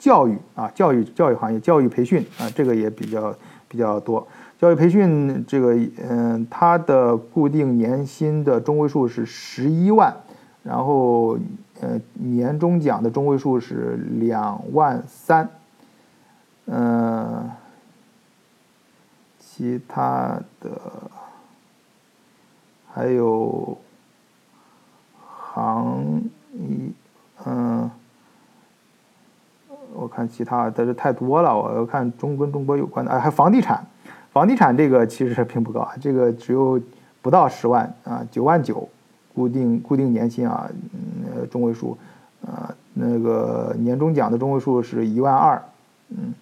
[0.00, 3.32] 教育啊，教育教育行业，教育培训啊，这个也比较
[3.68, 4.26] 比较多。
[4.56, 5.76] 教育培训这个，
[6.08, 10.14] 嗯，它的固定年薪的中位数是十一万，
[10.62, 11.36] 然后，
[11.80, 15.50] 呃，年终奖的中位数是两万三，
[16.66, 17.50] 嗯，
[19.38, 20.70] 其他的
[22.90, 23.76] 还有
[25.26, 26.92] 行业，
[27.44, 27.90] 嗯，
[29.92, 33.84] 我看其他的是太多了，我要看中跟中国有关的，哎，还房地产。
[34.34, 36.80] 房地产这个其实并不高啊，这个只有
[37.22, 38.88] 不到十万啊，九万九，
[39.32, 41.96] 固定固定年薪啊，嗯，中位数，
[42.44, 45.62] 啊，那个年终奖的中位数是一万二，
[46.10, 46.34] 嗯，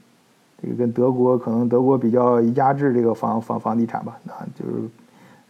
[0.62, 4.72] 这个跟德国可能德国比较压制这个房房房地产吧，啊，就是，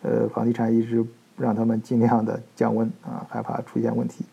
[0.03, 4.25] 呃，房地产一直让他们尽量的降温啊，害怕出现问题，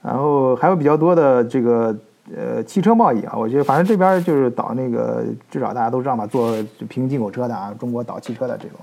[0.00, 1.98] 然后还有比较多的这个。
[2.36, 6.52] 呃，汽车贸易啊，我觉得反正这边就是倒那个，至少大家都知道嘛，做
[6.88, 8.78] 平行进口车的啊，中国倒汽车的这种，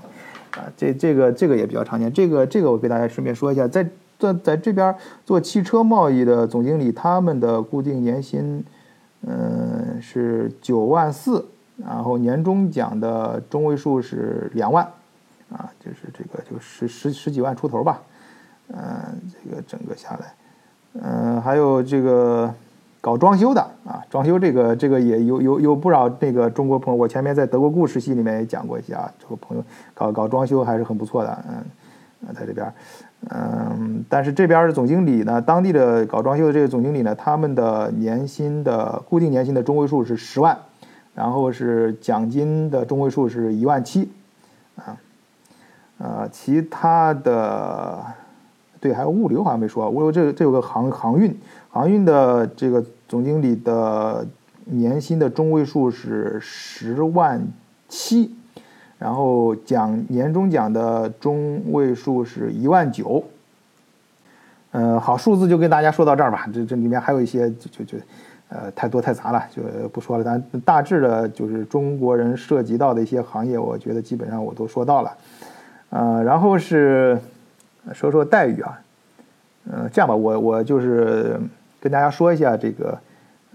[0.52, 2.12] 啊，这这个这个也比较常见。
[2.12, 8.62] 这个这个我给大家顺便说一下，在在在这边做汽车贸易的总经理，他们的固定年薪，
[9.26, 11.46] 嗯，是九万四，
[11.76, 14.84] 然后年终奖的中位数是两万，
[15.50, 18.02] 啊，就是这个就十十十几万出头吧，
[18.74, 18.78] 嗯，
[19.42, 20.34] 这个整个下来，
[21.00, 22.52] 嗯，还有这个。
[23.00, 29.62] 搞装修的啊，装修这个这个也有有有不少那个中国朋友，我前面在德国故事系里面也讲过一些啊，这个朋友
[29.94, 32.72] 搞搞装修还是很不错的，嗯，在这边，
[33.30, 40.58] 嗯，但是这边的总经理呢，当地的搞装修的这个总经理呢，他们的年薪的固定年薪的中位数是十万，
[41.14, 44.10] 然后是奖金的中位数是一万七，
[44.76, 44.96] 啊，
[45.98, 48.04] 呃，其他的。
[48.80, 51.36] 对，还有物流好像没说，物流这这有个航航运，
[51.70, 54.26] 航运的这个总经理的
[54.64, 57.46] 年薪的中位数是十万
[57.88, 58.34] 七，
[58.98, 63.24] 然后奖年终奖的中位数是一万九。
[64.72, 67.98] 嗯，好，数字就跟大家说到这儿吧，这这里面还有一些就就就，
[68.48, 70.24] 呃，太多太杂了，就不说了。
[70.24, 75.16] 咱大致的就是中国人涉及到的一些行业，我觉得基本上我都说到了。
[75.90, 77.18] 呃，然后是。
[77.94, 78.78] 说说待遇啊，
[79.64, 81.40] 嗯，这样吧，我我就是
[81.80, 82.98] 跟大家说一下这个，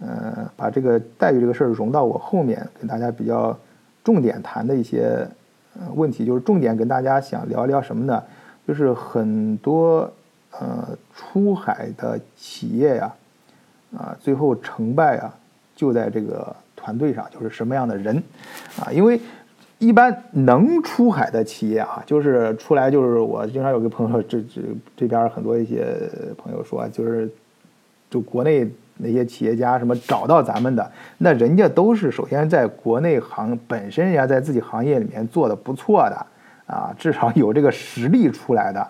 [0.02, 3.58] 呃，把这个待遇这个事儿融到我后面，跟大家比较
[4.04, 5.28] 重点谈的一些
[5.96, 8.24] 问题，就是重点跟大家想聊聊什么呢？
[8.68, 10.12] 就是很多
[10.52, 13.14] 呃出海的企业呀，
[13.98, 15.34] 啊，最后成败啊，
[15.76, 18.22] 就在这个团队上，就是什么样的人
[18.80, 19.20] 啊，因为。
[19.80, 24.62] 一般能出海的企业啊，就是出来就是我经常有个朋友，这这
[24.96, 25.86] 这边很多一些
[26.38, 27.30] 朋友说，就是
[28.14, 36.26] 就国内那些企业家什么找到咱们的，那人家都是首先在国内行本身人家在自己行业里面做的不错的
[36.68, 38.88] 啊，至少有这个实力出来的。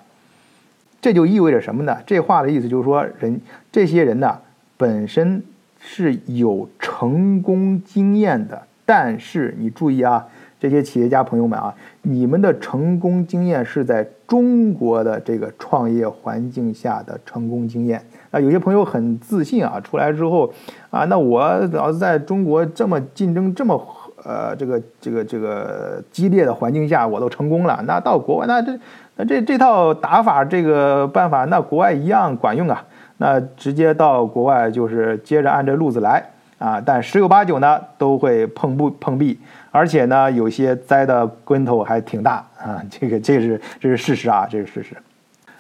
[0.99, 1.97] 这就意味着什么呢？
[2.05, 3.39] 这话的意思就是说，人
[3.71, 4.37] 这些人呢
[4.75, 5.41] 本身
[5.79, 10.27] 是有成功经验的，但是你注意啊。
[10.59, 18.01] 这些企业家朋友们啊，你们的成功经验是在中国的这个创业环境下的成功经验
[18.33, 18.39] 啊。
[18.39, 20.51] 有些朋友很自信啊，出来之后
[20.89, 23.81] 啊，那我老是在中国这么竞争这么
[24.25, 27.81] 呃这个这个这个激烈的环境下，我都成功了。
[27.87, 28.77] 那到国外，那这
[29.15, 32.83] 那这这套打法这个办法，那国外一样管用啊。
[33.17, 36.21] 那直接到国外就是接着按这路子来
[36.57, 39.39] 啊，但十有八九呢都会碰不碰壁，
[39.71, 44.97] 而且呢有些栽的跟头还挺大啊，这个这是这是事实啊，这是事实。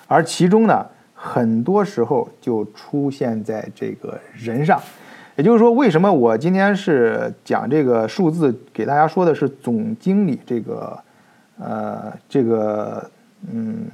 [0.07, 0.85] 而其中呢，
[1.25, 4.77] 很多时候就出现在这个人上，
[5.37, 10.99] 也就是说，为什么我今天是讲这个数字，给大家说的是总经理这个，
[11.57, 13.09] 呃，这个，
[13.49, 13.85] 嗯，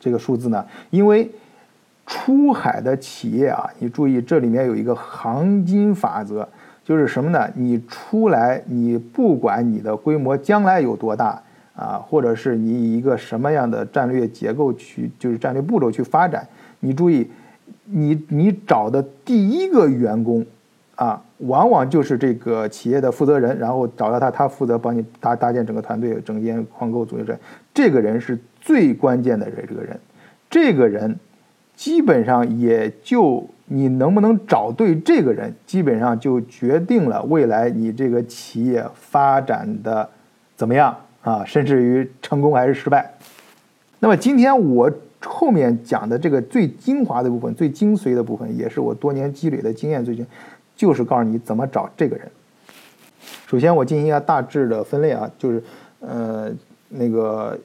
[0.00, 0.64] 这个数字呢？
[0.88, 1.30] 因为
[2.06, 6.48] 出海的企业啊，你注意这里面有一个行金法则，
[6.82, 7.46] 就是什么呢？
[7.54, 11.42] 你出来，你不管你的规模将来有多大。
[11.76, 16.46] 啊，或者是你以一个什么样的战略结构去，就是战略步骤去发展。
[16.80, 17.30] 你注意，
[17.84, 20.44] 你你找的第一个员工，
[20.96, 27.38] 啊，往往就是这个企业的负责人，然后找到他，他负责帮你搭搭建整个团队、整建框构、组织。
[27.72, 30.00] 这个人是最关键的人，这个人，
[30.50, 31.16] 这个人
[31.76, 40.08] 基本上也就你能不能找对这个人，基本上就决定了未来你这个企业发展的
[40.56, 40.96] 怎么样。
[41.22, 43.12] 啊，甚至于成功还是失败。
[43.98, 44.90] 那么今天我
[45.22, 50.26] 后面讲的这个最精华的部分、最精髓的部分，也是我多年积累的经验，最近
[50.74, 52.30] 就是告诉你怎么找这个人。
[53.46, 55.62] 首先，我进行一下大致的分类啊，就是
[56.00, 56.50] 呃
[56.88, 57.58] 那个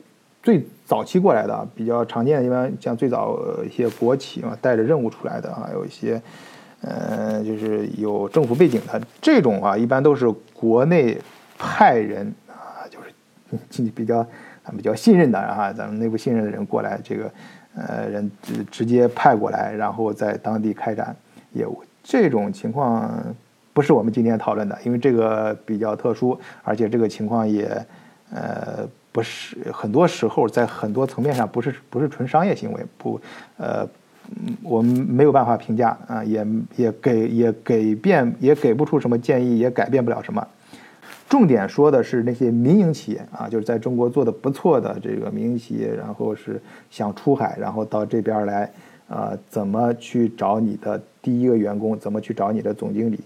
[0.44, 6.22] 最早期过来的啊比较常见的，一般像最早一些国企啊带着任务出来的啊，有一些
[6.82, 11.18] 呃就是有政府背景的这种啊，一般都是国内
[11.58, 13.06] 派人啊，就是。
[13.96, 14.26] 比较
[14.66, 17.32] 啊比较信任的啊，咱们内部信任的人过来，这个
[17.76, 18.32] 呃人
[18.72, 21.16] 直接派过来，然后在当地开展
[21.54, 21.84] 业务。
[22.04, 23.10] 这种情况
[23.74, 27.66] 不是我们今天讨论的，因为这个比较特殊，而且这个情况也
[28.34, 33.20] 呃不是很多时候在很多层面上不是不是纯商业行为，不
[33.58, 33.88] 呃
[34.64, 40.48] 我们没有办法评价啊，也也给也给变也给不出什么建议，也改变不了什么。
[41.28, 46.62] 重点说的是那些民营企业啊，就是在中国做的不错的这个民营企业，然后是
[46.92, 48.72] 想出海，然后到这边来，
[49.10, 51.98] 啊，怎么去找你的第一个员工？
[51.98, 53.20] 怎么去找你的总经理？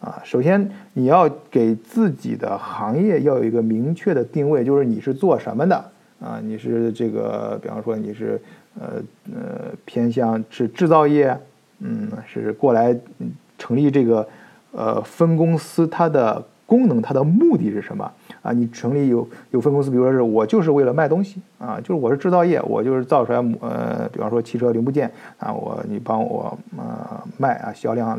[0.00, 5.76] 啊，首先你要给自己的行业要有一个明确的定位，就是你是做什么的
[6.20, 6.40] 啊？
[6.42, 8.38] 你是这个，比方说你是
[8.80, 9.00] 呃
[9.32, 11.38] 呃偏向是制造业，
[11.78, 12.94] 嗯，是过来
[13.56, 14.28] 成立这个
[14.72, 16.44] 呃分公司，它的。
[16.66, 18.10] 功能它的目的是什么
[18.42, 18.52] 啊？
[18.52, 28.18] 你成立有有分公司，比如说是我就是为了卖东西啊，就是我是制造业，我就是造出来呃，比方说汽车零部件啊，我你帮我呃卖啊，销量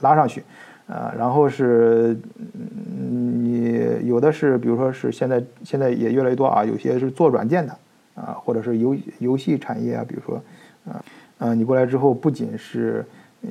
[0.00, 0.42] 拉上去
[0.86, 2.18] 啊，然后是
[2.54, 7.76] 你有的是，比如说是现在现在也越来越多啊，有些是做软件的
[8.14, 10.42] 啊，或者是游游戏产业啊，比如说
[10.90, 11.04] 啊
[11.38, 13.04] 啊，你过来之后不仅是。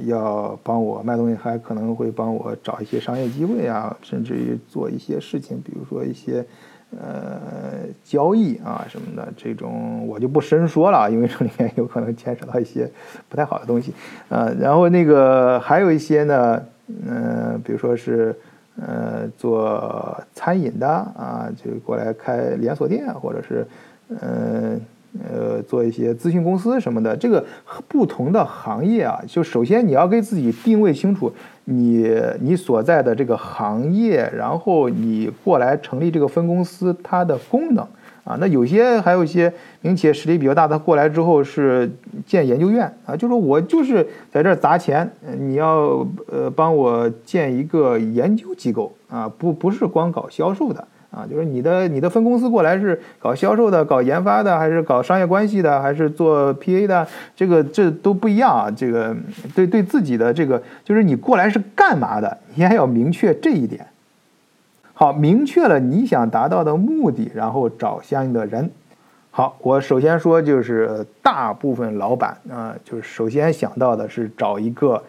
[0.08, 6.46] 要帮我卖东西，还可能会帮我找一些商业机会啊，甚至于做一些事情，比如说一些
[6.92, 7.40] 呃
[8.04, 12.90] 交易啊什么的，这种我就不深说了，因为这里面有可能牵扯到一些
[13.28, 13.94] 不太好的东西
[14.30, 14.50] 啊。
[14.60, 18.36] 然后那个还有一些呢，嗯，比如说是
[18.82, 23.68] 呃做餐饮的啊，就过来开连锁店，或者是
[24.10, 24.18] 嗯。
[24.20, 24.80] 呃，
[25.30, 27.44] 呃做一些咨询公司什么的，这个
[27.88, 31.32] 不同的行业啊，就首先你要给自己定位清楚，
[31.66, 37.86] 你你所在的这个行业，然后你过来成立这个分公司，它的功能
[38.24, 41.92] 啊，那有些还有一些民营企业实力比较大的过来之后是
[42.26, 50.88] 建研究院啊，就说我就是在这砸钱，你要呃帮我建一个研究机构啊，不不是光搞销售的。
[51.12, 57.06] 啊，就是你的你的分公司过来是搞销售的、搞研发的，还是搞商业关系的，还是做 PA 的？
[57.36, 58.72] 这个这都不一样啊。
[58.72, 59.14] 这个
[59.54, 63.86] 对对自己的这个，就是你过来是干嘛的，你还要明确这一点。
[64.94, 68.72] 好，明确了你想达到的目的，然后找相应的人。
[69.32, 75.02] 好，我首先说就是大部分老板啊，就是首先想到的是找一个，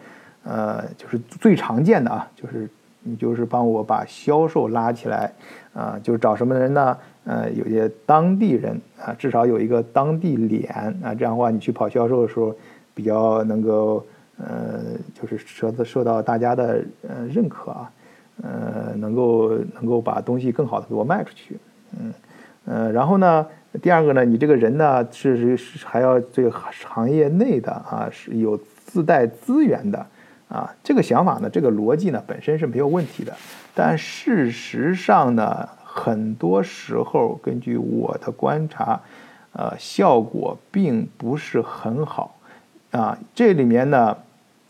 [0.43, 2.67] 呃，就是最常见的啊，就是
[3.03, 5.31] 你就是帮我把销售拉起来。
[5.73, 6.95] 啊，就是找什么人呢？
[7.23, 10.71] 呃，有些当地人啊，至少有一个当地脸
[11.01, 12.55] 啊，这样的话，你去跑销售的时候，
[12.93, 14.05] 比较能够
[14.37, 14.81] 呃，
[15.19, 17.91] 就是受到受到大家的呃认可啊，
[18.43, 21.57] 呃，能够能够把东西更好的给我卖出去，
[21.99, 22.13] 嗯，
[22.65, 23.47] 呃，然后呢，
[23.81, 28.55] 第二个呢，你这个人呢是是还要这个行业内的啊，是有
[28.85, 30.05] 自带资源的。
[30.53, 33.33] 啊，这个想法呢，这个逻辑呢，本身是没有问题的。
[33.73, 39.01] 但事实上呢，很多时候根据我的观察，
[39.53, 42.35] 呃，效果并不是很好。
[42.91, 44.15] 啊，这里面呢，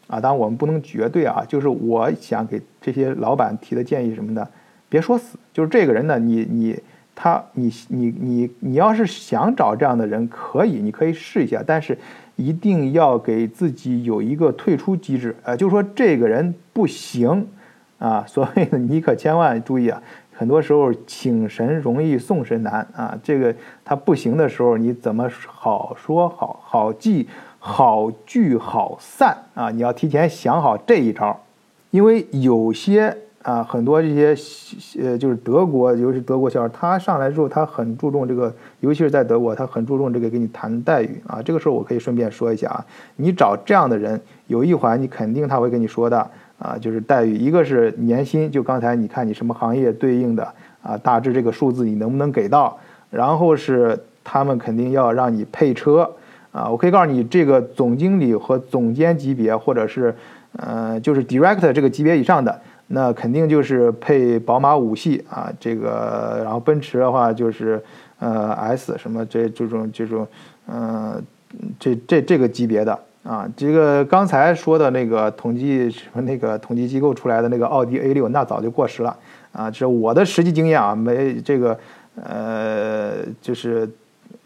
[0.08, 4.50] 啊，当然我们不能绝对啊，就是我想给这些老板提的建议什么的，
[4.88, 6.80] 别说死，就是这个人呢，你你
[7.14, 11.98] 他你你你你要是想找这样的人，可以，你可以试一下，但是
[12.36, 17.48] 一定要给自己有一个退出机制，呃，就说这个人不行
[18.00, 20.02] 啊， 所谓的你可千万注意啊，
[20.34, 23.56] 很多时候请神容易送神难啊，这个
[23.86, 27.28] 他不行的时候，你怎么好说好好记？
[27.66, 29.72] 好聚好散啊！
[29.72, 31.40] 你要提前想好这一招，
[31.92, 34.36] 因为有些啊，很多这些
[35.02, 41.42] 呃，就是德国，尤其是德国销售，他上来之后，他很注重这个，尤其是在德国，他很注重这个给你谈待遇啊。
[41.44, 42.86] 这个时候我可以顺便说一下啊，
[43.18, 46.18] 你找这样的人，有一环你肯定他会跟你说的
[46.58, 50.48] 啊，就是待遇，一个是年薪，就刚才你看你什么行业对应的
[50.82, 52.78] 啊，大致这个数字你能不能给到，
[53.10, 56.10] 然后是他们肯定要让你配车。
[56.54, 60.14] 啊，我可以告诉你，这个总经理和总监级别，或者是，
[60.56, 62.62] 呃，就是 director 这个级别以上的，
[62.94, 67.82] 那肯定就是配宝马五系啊，这个，然后奔驰的话就是，
[68.20, 70.28] 呃，S 什么这这种这种，
[70.68, 71.22] 呃，
[71.80, 79.18] 这这这个级别的啊，这个刚才说的那个统计什么那个统计机构出来的那个奥迪 A 六，那早就过时了
[79.52, 81.78] 啊，这我的实际经验啊，没这个，
[82.24, 83.90] 呃，就是。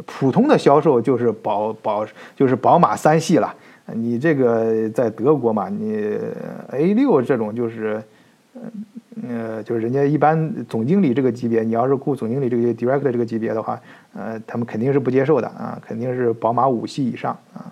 [0.06, 3.54] 普通的销售就是宝宝就是宝马三系了，
[3.94, 6.16] 你这个在德国嘛，你
[6.72, 8.02] A 六这种就是，
[9.28, 13.80] 呃，就是人家一般总经理这个级别，你要是雇总经理这个 director 这个级别的话，
[14.14, 17.66] 呃，他们肯定是不接受的啊，肯定是宝马五系以上啊。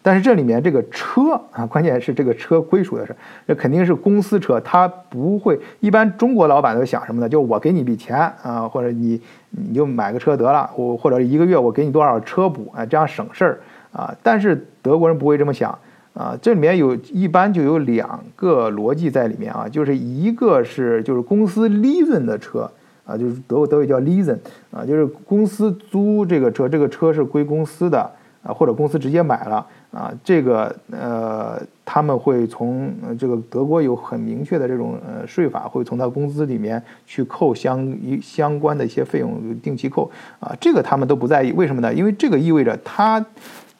[0.00, 3.14] 但是这里面这个车啊，关键是这个车归属的事，
[3.44, 5.58] 这肯定是公司车，他不会。
[5.80, 7.28] 一般中国老板都想什么呢？
[7.28, 9.20] 就我给你一笔钱啊，或者你
[9.50, 13.60] 你就买个车得了，我或者一个月我给你多少车补啊，这样省事儿
[13.90, 14.14] 啊。
[14.22, 15.76] 但是德国人不会这么想
[16.16, 22.70] 啊，这里面有一般就有两个逻辑在里面啊，就是一个是就是公司 l e a s i n 的车
[23.04, 24.38] 啊，就是德德语叫 leasing
[24.70, 28.10] 啊，就是公司租这个车，这个车是归公司的
[28.42, 29.66] 啊，或者公司直接买了。
[29.92, 41.94] 啊，这个呃，他们会从这个德国有很明确的这种呃税法，会从他工资里面去扣相一相关的一些费用，定期扣啊，这个他们都不在意，为什么呢？
[41.94, 43.24] 因为这个意味着他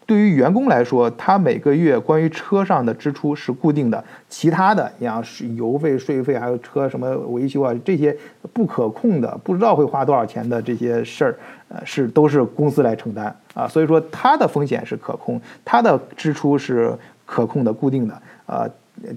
[0.06, 5.22] 对于员工来说，他每个月关于车上的支出是固定的，其他的你像
[5.56, 8.16] 油费、税费，还有车什么维修啊这些
[8.52, 11.36] 不可控的，不知道会花多少钱的这些事儿，
[11.68, 13.34] 呃，是都是公司来承担。
[13.52, 18.14] 啊，所以说它的风险是可控，它的支出是可控的、固定的，
[18.46, 18.70] 呃，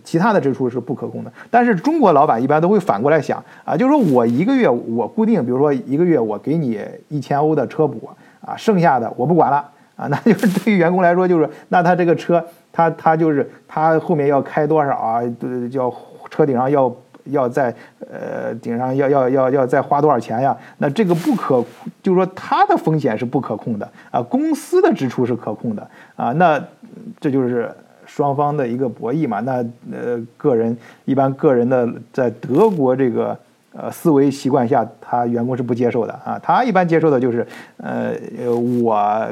[0.04, 1.32] 其他的支出是不可控的。
[1.52, 6.80] 但是中国老板一般都会反过来想，啊，就是说我一个月我固定，比如说一个月我给你
[7.10, 8.10] 一千欧的车补，
[8.42, 9.70] 啊，剩下的我不管了，
[10.00, 12.42] 啊，那就是对于员工来说，就是那他这个车，
[12.72, 15.22] 他他就是他后面要开多少啊，
[15.70, 15.94] 叫
[16.30, 16.96] 车顶上要。
[17.26, 17.72] 要在
[18.12, 20.58] 呃顶上要要要要再花多少钱呀？
[20.80, 21.64] 那这个不可，
[22.02, 26.60] 就是说他的风险是不可控的啊，公司的支出是可控的啊，那
[27.20, 27.70] 这就是
[28.08, 29.42] 双方的一个博弈嘛。
[29.42, 30.76] 那呃个人
[31.06, 33.38] 一般个人的在德国这个
[33.74, 37.46] 呃思维习惯下，他员工是不接受的啊，他一般接受的就是
[37.78, 39.28] 呃呃我。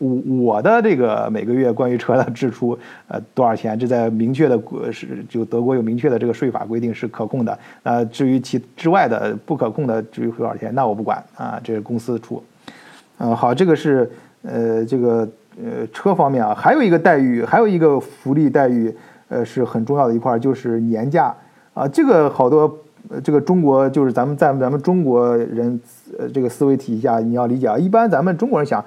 [0.00, 2.76] 我我的这个每个月关于车的支出，
[3.06, 3.78] 呃，多少钱？
[3.78, 4.58] 这在明确的
[4.90, 7.58] 是就德国有明确的这个税法规定是可控的。
[7.82, 12.42] 呃，至于其之外的不可控的，至于多少钱，那我不管啊，这是公司出。
[13.18, 15.28] 嗯，好，这个是呃这个
[15.62, 18.94] 呃车方面啊，还有一个待遇，还有一个福利待遇，
[19.28, 21.34] 呃是很重要的一块，就是年假
[21.74, 21.86] 啊。
[21.86, 22.62] 这个好多
[23.10, 25.78] 呃这个中国就是咱们在咱们中国人
[26.18, 28.82] 呃这个思维体系下，你要理解啊，一般咱们中国人想。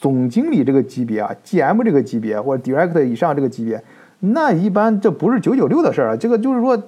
[0.00, 3.82] 总经理这个级别啊，GM 这个级别或者 Director 以上这个级别，
[4.20, 6.80] 那一般这不是九九六的事儿啊，这个就是说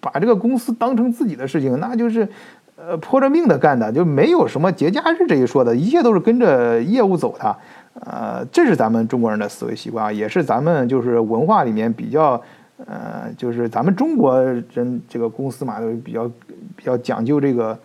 [0.00, 2.28] 把这个公司当成自己的事情，那就是
[2.76, 7.56] 呃泼着命的干的，就没有什么节假日这一说的，一切都是跟着业务走的，
[8.00, 12.42] 呃，这是咱们中国人的思维习惯啊，也是咱们就是文化里面比较
[12.84, 16.28] 呃，就是咱们中国人这个公司嘛，都比较
[16.74, 17.78] 比较讲究这个。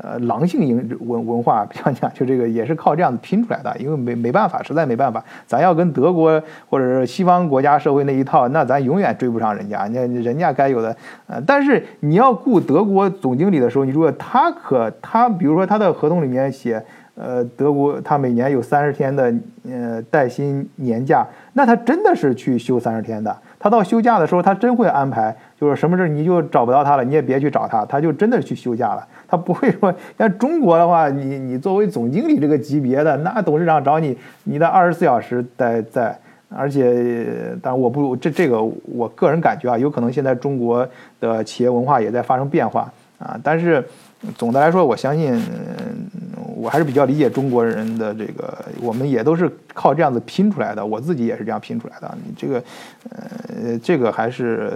[0.00, 3.76] 呃，狼性营文文化比较讲就，这个也是靠这样子拼出来的。
[3.78, 9.86] 因为没没办法，实在没办法，咱要跟德国或者是西方国家社会那一套，那咱永远追不上人家。
[9.92, 16.82] 那人家该有的，呃，但是你要雇德国总经理的时候，你如果他可他，比如说他的合同里面写，
[17.14, 19.34] 呃，德国他每年有三十天的
[19.68, 23.36] 呃带薪年假，那他真的是去休三十天的。
[23.58, 29.06] 他到休假的时候，他真会安排，就是什么事你就找不到他了，你也别去找他，他就真的去休假了。
[29.28, 40.84] 他不会说像中国的话，你你作为总经理这个级别的，那董事长找你，你的二十四小时在在而且，当然我不这这个我个人感觉啊，有可能现在中国
[41.20, 43.38] 的企业文化也在发生变化啊。
[43.40, 43.86] 但是
[44.36, 45.40] 总的来说，我相信
[46.54, 50.84] 我还是比较理解中国人的这个，我们也都是靠这样子拼出来的。
[50.84, 52.18] 我自己也是这样拼出来的。
[52.24, 52.62] 你这个，
[53.10, 54.72] 呃，这个还是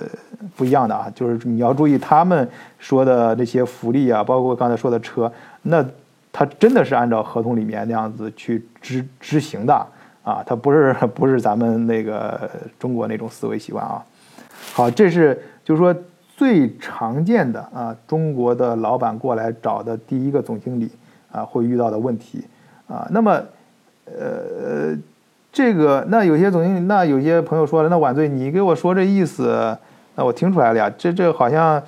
[0.57, 1.11] 不一样的啊。
[1.15, 2.49] 就是你要注意他们
[2.79, 5.31] 说的那些福利啊，包括刚才说的车，
[5.63, 5.85] 那
[6.33, 9.87] 他真的是按照合同里面那样子去执执行的。
[10.23, 12.51] 啊，他不是不是咱们那个
[12.81, 14.05] 中国那种思维习惯啊。
[14.73, 15.95] 好，这是就是说
[16.37, 20.91] 最常见的啊，中国的老板过来找的第一个总经理
[21.33, 22.45] 啊会遇到的问题
[22.89, 23.07] 啊。
[23.11, 23.43] 那么，
[24.05, 24.97] 呃，
[25.53, 29.77] 这个那有些总经理，那有些朋友说了，那晚醉你给我说这意思，
[30.15, 31.83] 那我听出来了呀，这这好像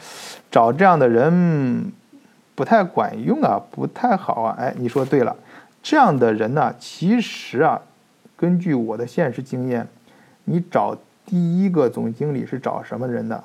[0.51, 1.93] 找这样的人
[2.55, 4.57] 不太管用啊，不太好啊。
[4.59, 5.37] 哎，你说对了，
[5.83, 7.81] 这样的人呢，其实啊。
[8.41, 9.85] 根据我的现实经验，
[10.45, 13.43] 你找第一个总经理是找什么人呢？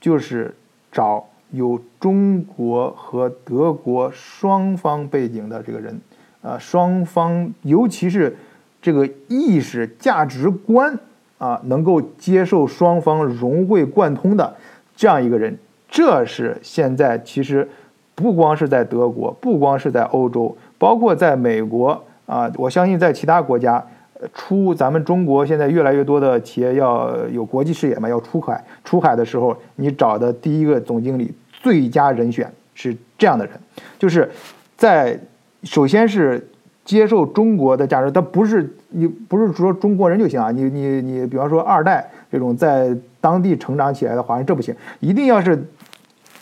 [0.00, 0.54] 就是
[0.92, 6.00] 找有中国和德国双方背景的这个人，
[6.42, 8.36] 啊，双方尤其是
[8.80, 10.98] 这个意识价值观
[11.38, 14.54] 啊，能够接受双方融会贯通的
[14.96, 15.56] 这样一个人，
[15.88, 17.68] 这是现在其实
[18.14, 23.84] 不光是在德国，不光是在欧洲，包括在美国啊，我相信在其他国家。
[24.32, 28.64] 出咱们中国现在越来越多的企业要有国际视野嘛，要出海。
[28.84, 33.54] 出海的时候，你找的第一个总经理最佳人选是这样的人，
[33.98, 34.30] 就是
[34.76, 35.18] 在
[35.62, 36.46] 首先是
[36.84, 45.66] 接受中国的价值，他不是你不是说中国人就行啊，你你你，比方说二代这种在当地成长起来的华人，这不行，一定要是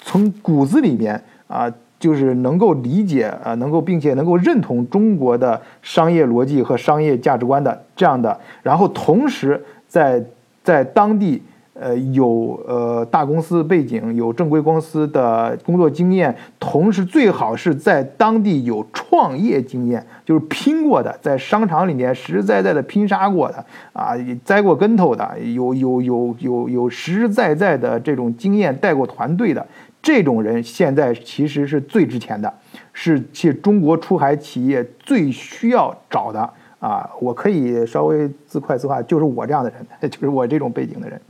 [0.00, 1.70] 从骨子里面啊。
[2.00, 10.24] 就是能够理解啊，能够并且能够认同中国的商业逻辑和商业价值观的这样的，然后同时在
[10.64, 11.42] 在当地
[11.80, 23.64] 呃有呃大公司背景，有正规公司的工作经验，同时最好是在当地有创业经验，就是拼过的，在商场里面实实在在的拼杀过的
[23.94, 24.14] 啊，
[24.44, 29.66] 栽过跟头的，有有有有有实实在在的这种经验，带过团队的。
[30.02, 32.50] 这种人现在其实是最值钱的，
[32.94, 36.40] 是去中国出海企业最需要找的
[36.78, 37.06] 啊！
[37.20, 41.20] 我可以稍微自快自话，就是我这样的人， 就是我这种背景的人。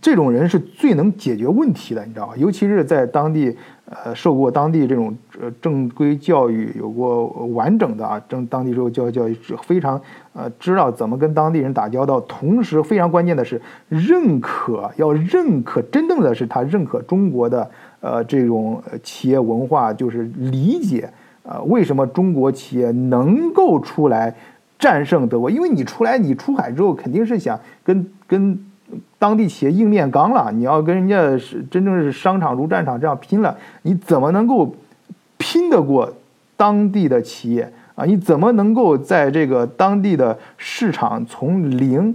[0.00, 2.34] 这种人是最能解决问题的，你知道吧？
[2.36, 10.00] 尤其是在当地，呃，受过当地这种呃正规教育，有过完整的啊正当地受教育教育，非常
[10.32, 12.18] 呃知道怎么跟当地人打交道。
[12.22, 17.70] 同时，非常关键的是认可，要认可，真正的是他认可中国的
[18.00, 21.10] 呃这种企业文化，就是理解
[21.42, 24.34] 呃为什么中国企业能够出来
[24.78, 25.50] 战胜德国？
[25.50, 28.58] 因为你出来，你出海之后肯定是想跟跟。
[29.22, 34.74] 当地企业硬面刚了，你要跟人家是真正是商场如战场这样拼了，你怎么能够
[35.38, 36.12] 拼得过
[36.56, 38.04] 当地的企业啊？
[38.04, 42.12] 你怎么能够在这个当地的市场从零？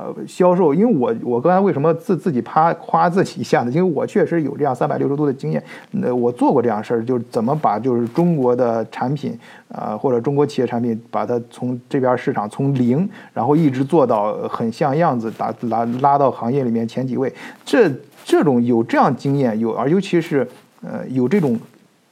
[0.00, 3.70] 呃，销售，因为我我刚才为什么自自己夸夸自己一下呢？
[3.72, 9.36] 因为我确实有这样三百六十度的经验，那我做过这样事儿，就是怎么把就是中国的产品，
[9.66, 17.34] 呃，或者中国企业产品，把它从这边市场从零，然后一直做到很像样子，打拉拉到行业里面前几位。
[17.64, 17.90] 这
[18.24, 20.46] 这种有这样经验，有而尤其是
[20.86, 21.58] 呃有这种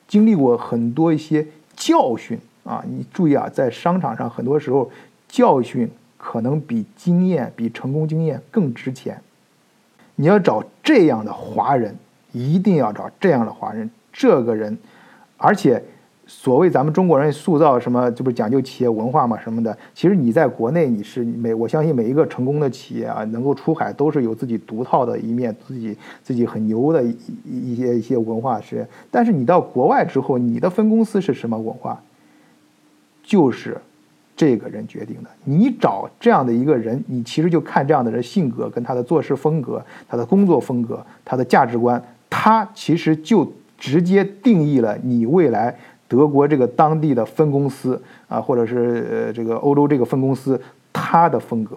[0.08, 4.90] 经历过很多一些教训啊，你注意啊，在商场上很多时候
[5.28, 5.88] 教训。
[6.16, 9.20] 可能比经验、比成功经验更值钱。
[10.14, 11.94] 你要找这样的华人，
[12.32, 13.90] 一定要找这样的华人。
[14.12, 14.78] 这个人，
[15.36, 15.82] 而且
[16.26, 19.76] 所谓咱们中国人塑造什么，这不是讲究企业文化嘛什么的。
[19.94, 27.14] 其实你在国内，你是每我相信每一个成功的企业啊，能够出海都是有自己独套的一面，自己自己很牛的一
[27.44, 28.88] 一些一些文化是。
[29.10, 32.02] 但是你到国外之后，你的分公司是什么文化？
[33.22, 33.78] 就是。
[34.36, 35.30] 这个人决定的。
[35.44, 45.74] 你找这样的一个人，你其实就看这样的人性格、跟他的做事风格、他的工作风格、他的价值观，他其实就直接定义了你未来
[46.06, 50.60] 德国这个当地的分公司啊，或者是呃这个欧洲这个分公司
[50.92, 51.76] 他的风格、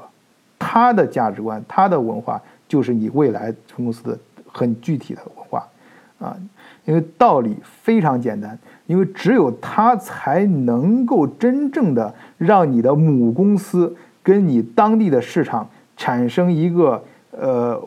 [0.59, 4.19] 他的价值观、他的文化，就是你未来分公司的
[4.51, 5.67] 很具体的文化
[6.19, 6.35] 啊。
[6.85, 8.57] 因为道理非常简单。
[8.89, 17.79] 因为只有他才能够真正的让你的母公司跟你当地的市场产生一个呃，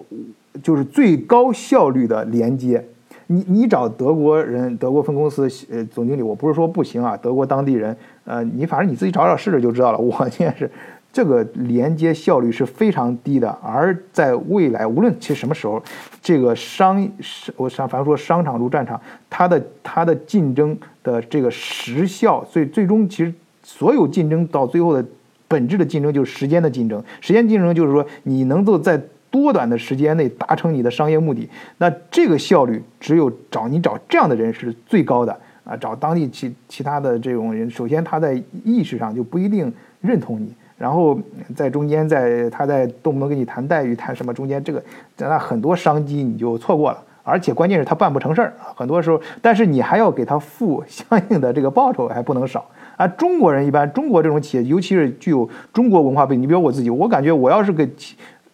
[0.63, 2.85] 就是最高效率的连接。
[3.27, 9.99] 你你找德国人，德国分公司呃总经理，我不是说不行啊，德国当地人，呃，你反正你自己找找试试就知道了。
[9.99, 10.71] 我现在是
[11.13, 13.49] 这个连接效率是非常低的。
[13.61, 15.83] 而在未来，无论其实什么时候，
[16.21, 17.09] 这个商
[17.57, 23.33] 我想反正说商场如战场，它的它的竞争的这个时效，最最终其实
[23.63, 25.05] 所有竞争到最后的
[25.49, 27.03] 本质的竞争就是时间的竞争。
[27.21, 29.01] 时间竞争就是说你能够在
[29.31, 31.49] 多短的时间内达成你的商业目的，
[31.79, 35.35] 那这个效率只有找你找这样的人是最高的
[35.65, 35.77] 啊！
[35.77, 40.53] 找当地其其他的这种人，首先他在意识上就不一定认同你。
[40.77, 41.17] 然后
[41.55, 44.83] 在中间，在他在动不动跟你谈待遇，谈什么中间这个，
[45.17, 52.65] 那很多商机你就错过了，而且关键是他办不成事儿很多时候，但是你还要给他付相应的这个报酬，还不能少
[52.97, 53.07] 啊。
[53.07, 57.89] 中国人一般，中国这种企业，尤其是具有中国文化背景，你比如我自己，我感觉我要是给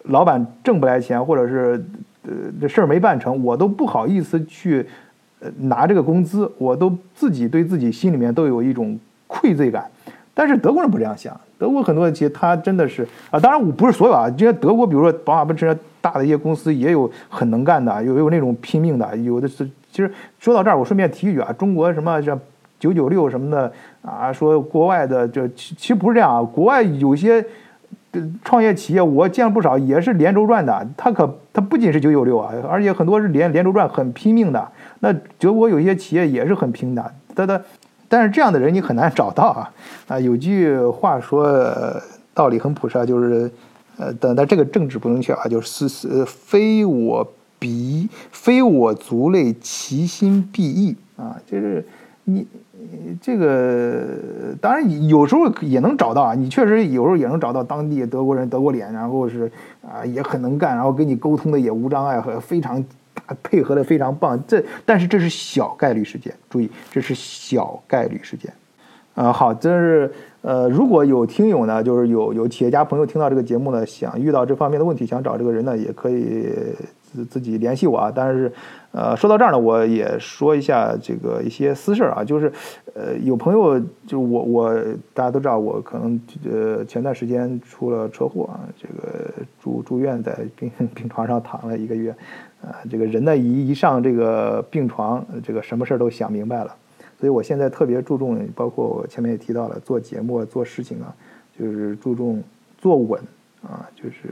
[0.05, 1.83] 老板挣不来钱，或者是
[2.23, 4.87] 呃这事儿没办成，我都不好意思去
[5.41, 9.91] 呃拿这个工资，我都自己对自己心里面都有一种愧罪感。
[10.35, 11.39] 但是德国人不这样想。
[11.59, 19.69] 德国很多的企业，它真的是啊，当然我不是所有啊，这些德国，比如说宝马、奔驰大的一些公司，也有很能干的，有有那种拼命的，有的是。
[19.91, 22.39] 其实说到这儿，我顺便提一句啊，中国什么像
[22.79, 27.45] 九九六什么的啊，说国外的这其其实不是这样啊，国外有些
[28.45, 34.69] 创业企业我见了不少，也是连轴转的，他可他不仅是九九六啊，而且很多是连连轴转，很拼命的。
[35.01, 37.65] 那德国有一些企业也是很拼的，他的。
[38.09, 39.71] 但是这样的人你很难找到啊
[40.09, 40.19] 啊！
[40.19, 41.47] 有句话说，
[42.33, 43.51] 道理很朴实啊，就是，
[43.99, 51.87] 呃，等但这个政治不能缺啊，就是是非我彼，非我族类，其心必异啊，就是
[52.25, 52.47] 你
[53.21, 54.07] 这个
[54.61, 59.53] 当然有时候也能找到啊，你确实有时候也能找到当地德国人德国脸，然后是
[59.83, 62.83] 啊也很能干，然后跟你沟通的也无障碍和非常。
[63.43, 68.53] 配合的非常棒，这但是这是小概率事件，注意这是小概率事件，
[69.15, 70.13] 呃，好，这是
[70.43, 76.49] 呃，如果有听友呢，就是有有企业家朋友听到这个节目呢，想遇到这方面的问题，想找这个人呢，也可以
[77.03, 78.13] 自自己联系我啊。
[78.15, 78.51] 但是，
[78.93, 82.51] 呃，说到这儿呢，我也说一下这个一些私事啊，就是
[82.95, 84.75] 呃，有朋友就我我
[85.13, 92.15] 大家都知道，我可能呃前段时间出了车祸啊，这个住住院在病 病床上躺了一个月。
[92.61, 96.75] 啊，这个人呢一一上这个病床，这个什么事儿都想明白了，
[97.21, 101.15] 所以我现在特别注重，包括我前面也提到了，做节目做事情啊，
[101.57, 102.43] 就是注重
[102.77, 103.23] 做稳
[103.63, 104.29] 啊，就是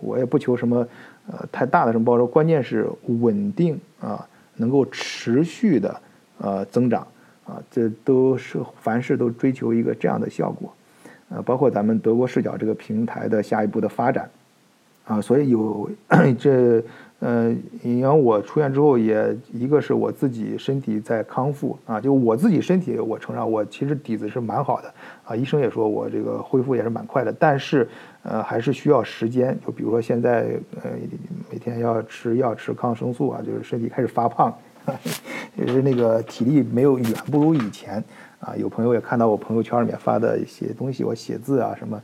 [0.00, 0.86] 我也不求什么
[1.30, 4.26] 呃太大的什么报酬，关键是稳定啊，
[4.56, 6.00] 能够持续的
[6.38, 7.06] 呃增长
[7.46, 10.74] 啊，这都是凡事都追求一个这样的效果，
[11.28, 14.28] 呃，包括咱们德国视角这个平台的下一步的发展
[15.04, 15.88] 啊，所以有
[16.36, 16.82] 这。
[17.26, 17.50] 呃，
[17.82, 24.92] 因为我出院之后，也一个是我自己身体在康复啊，就我自己身体，我承认我其实底子是蛮好的
[25.24, 27.88] 啊，医生也说我这个恢复也是蛮快的，但是
[28.24, 30.48] 呃还是需要时间，就比如说现在
[30.82, 30.90] 呃
[31.50, 34.54] 每天要吃药吃抗生素啊，就是身体开始发胖，
[35.56, 38.04] 也是那个体力没有远不如以前
[38.38, 41.96] 啊，有朋友也看到我朋友圈里面发的一些东西，我写字啊什么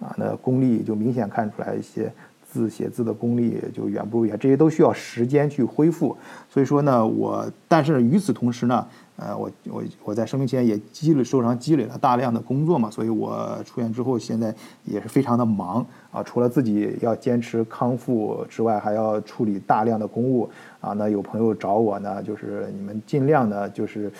[0.00, 2.12] 啊，那功力就明显看出来一些。
[2.50, 6.16] 字写字的功力就远不如以前，这些都需要时间去恢复。
[6.48, 8.86] 所以说呢，我但是与此同时呢，
[9.16, 20.48] 呃，我我我在生病期间也积累受伤积累了大量的工作嘛，所以我出院之后现在也是非常的忙啊，除了自己要坚持康复之外，还要处理大量的公务
[20.80, 20.92] 啊。
[20.92, 24.10] 那有朋友找我呢，就是你们尽量呢，就是。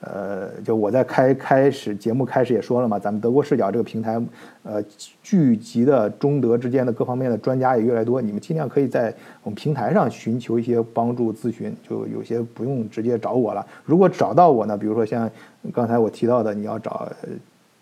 [0.00, 4.22] 呃，就我在开开始节目开始也说了嘛，咱们德国视角这个平台，
[4.62, 4.80] 呃，
[5.22, 13.66] 聚集的中德之间的各方面的专家也越来越多，你们尽量可以在我们平台上寻求一些帮助咨询，就有些不用直接找我了。
[13.86, 15.28] 如果找到我呢，比如说像
[15.72, 17.10] 刚才我提到的，你要找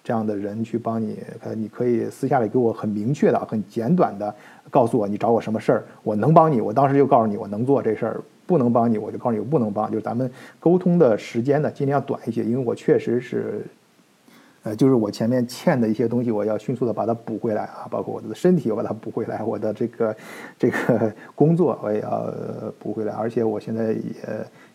[0.04, 4.32] 这样的人去帮你，呃，你可以私下里给我很明确的、很简短的
[4.70, 8.20] 告诉我你找我什么事儿，我能帮你，我当时就告诉你我能做这事儿。
[8.46, 9.90] 不能帮你，我就告诉你不能帮。
[9.90, 10.30] 就是咱们
[10.60, 13.64] 沟通的时间呢，尽量短一些，因为我确实是，
[14.64, 20.16] 呃，就是我前面欠的一些东西，我要迅速的把它补回来啊，包括我的身体，我把它补回来，我的这个
[20.58, 22.30] 这个工作我也要
[22.78, 24.02] 补回来，而且我现在也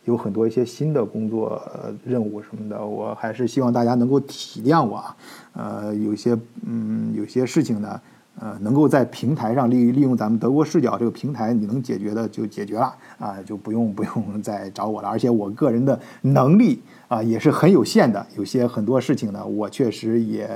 [0.05, 1.61] 有很多一些新的工作
[2.03, 5.15] 任务什么的，我还是希望大家能够体谅我啊，
[5.53, 7.99] 呃，有些嗯，有些事情呢。
[8.41, 15.09] 呃，能够在平台上利利用咱们德国视角这个平台，你能解决的就解决了啊，就不用不用再找我了。
[15.09, 20.49] 而且我个人的能力啊也是很有限的，有些很多事情呢，我确实也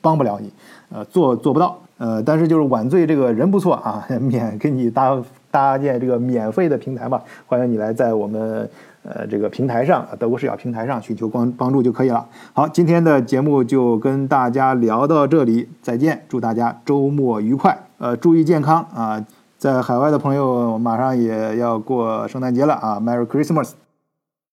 [0.00, 0.50] 帮不了你，
[0.88, 1.78] 呃，做做不到。
[1.98, 8.68] 呃，但是就是晚醉这个人不错啊， 免给你搭搭建这个免费的平台嘛，欢迎你来在我们
[9.02, 12.26] 呃这个平台上，德国视角平台上寻求帮帮助就可以了。
[12.52, 19.24] 好，今天的节目就跟大家聊到这里，再见，祝大家周末愉快，呃，注意健康啊！
[19.56, 23.72] 在海外的朋友马上也要过圣诞节了啊，Merry Christmas！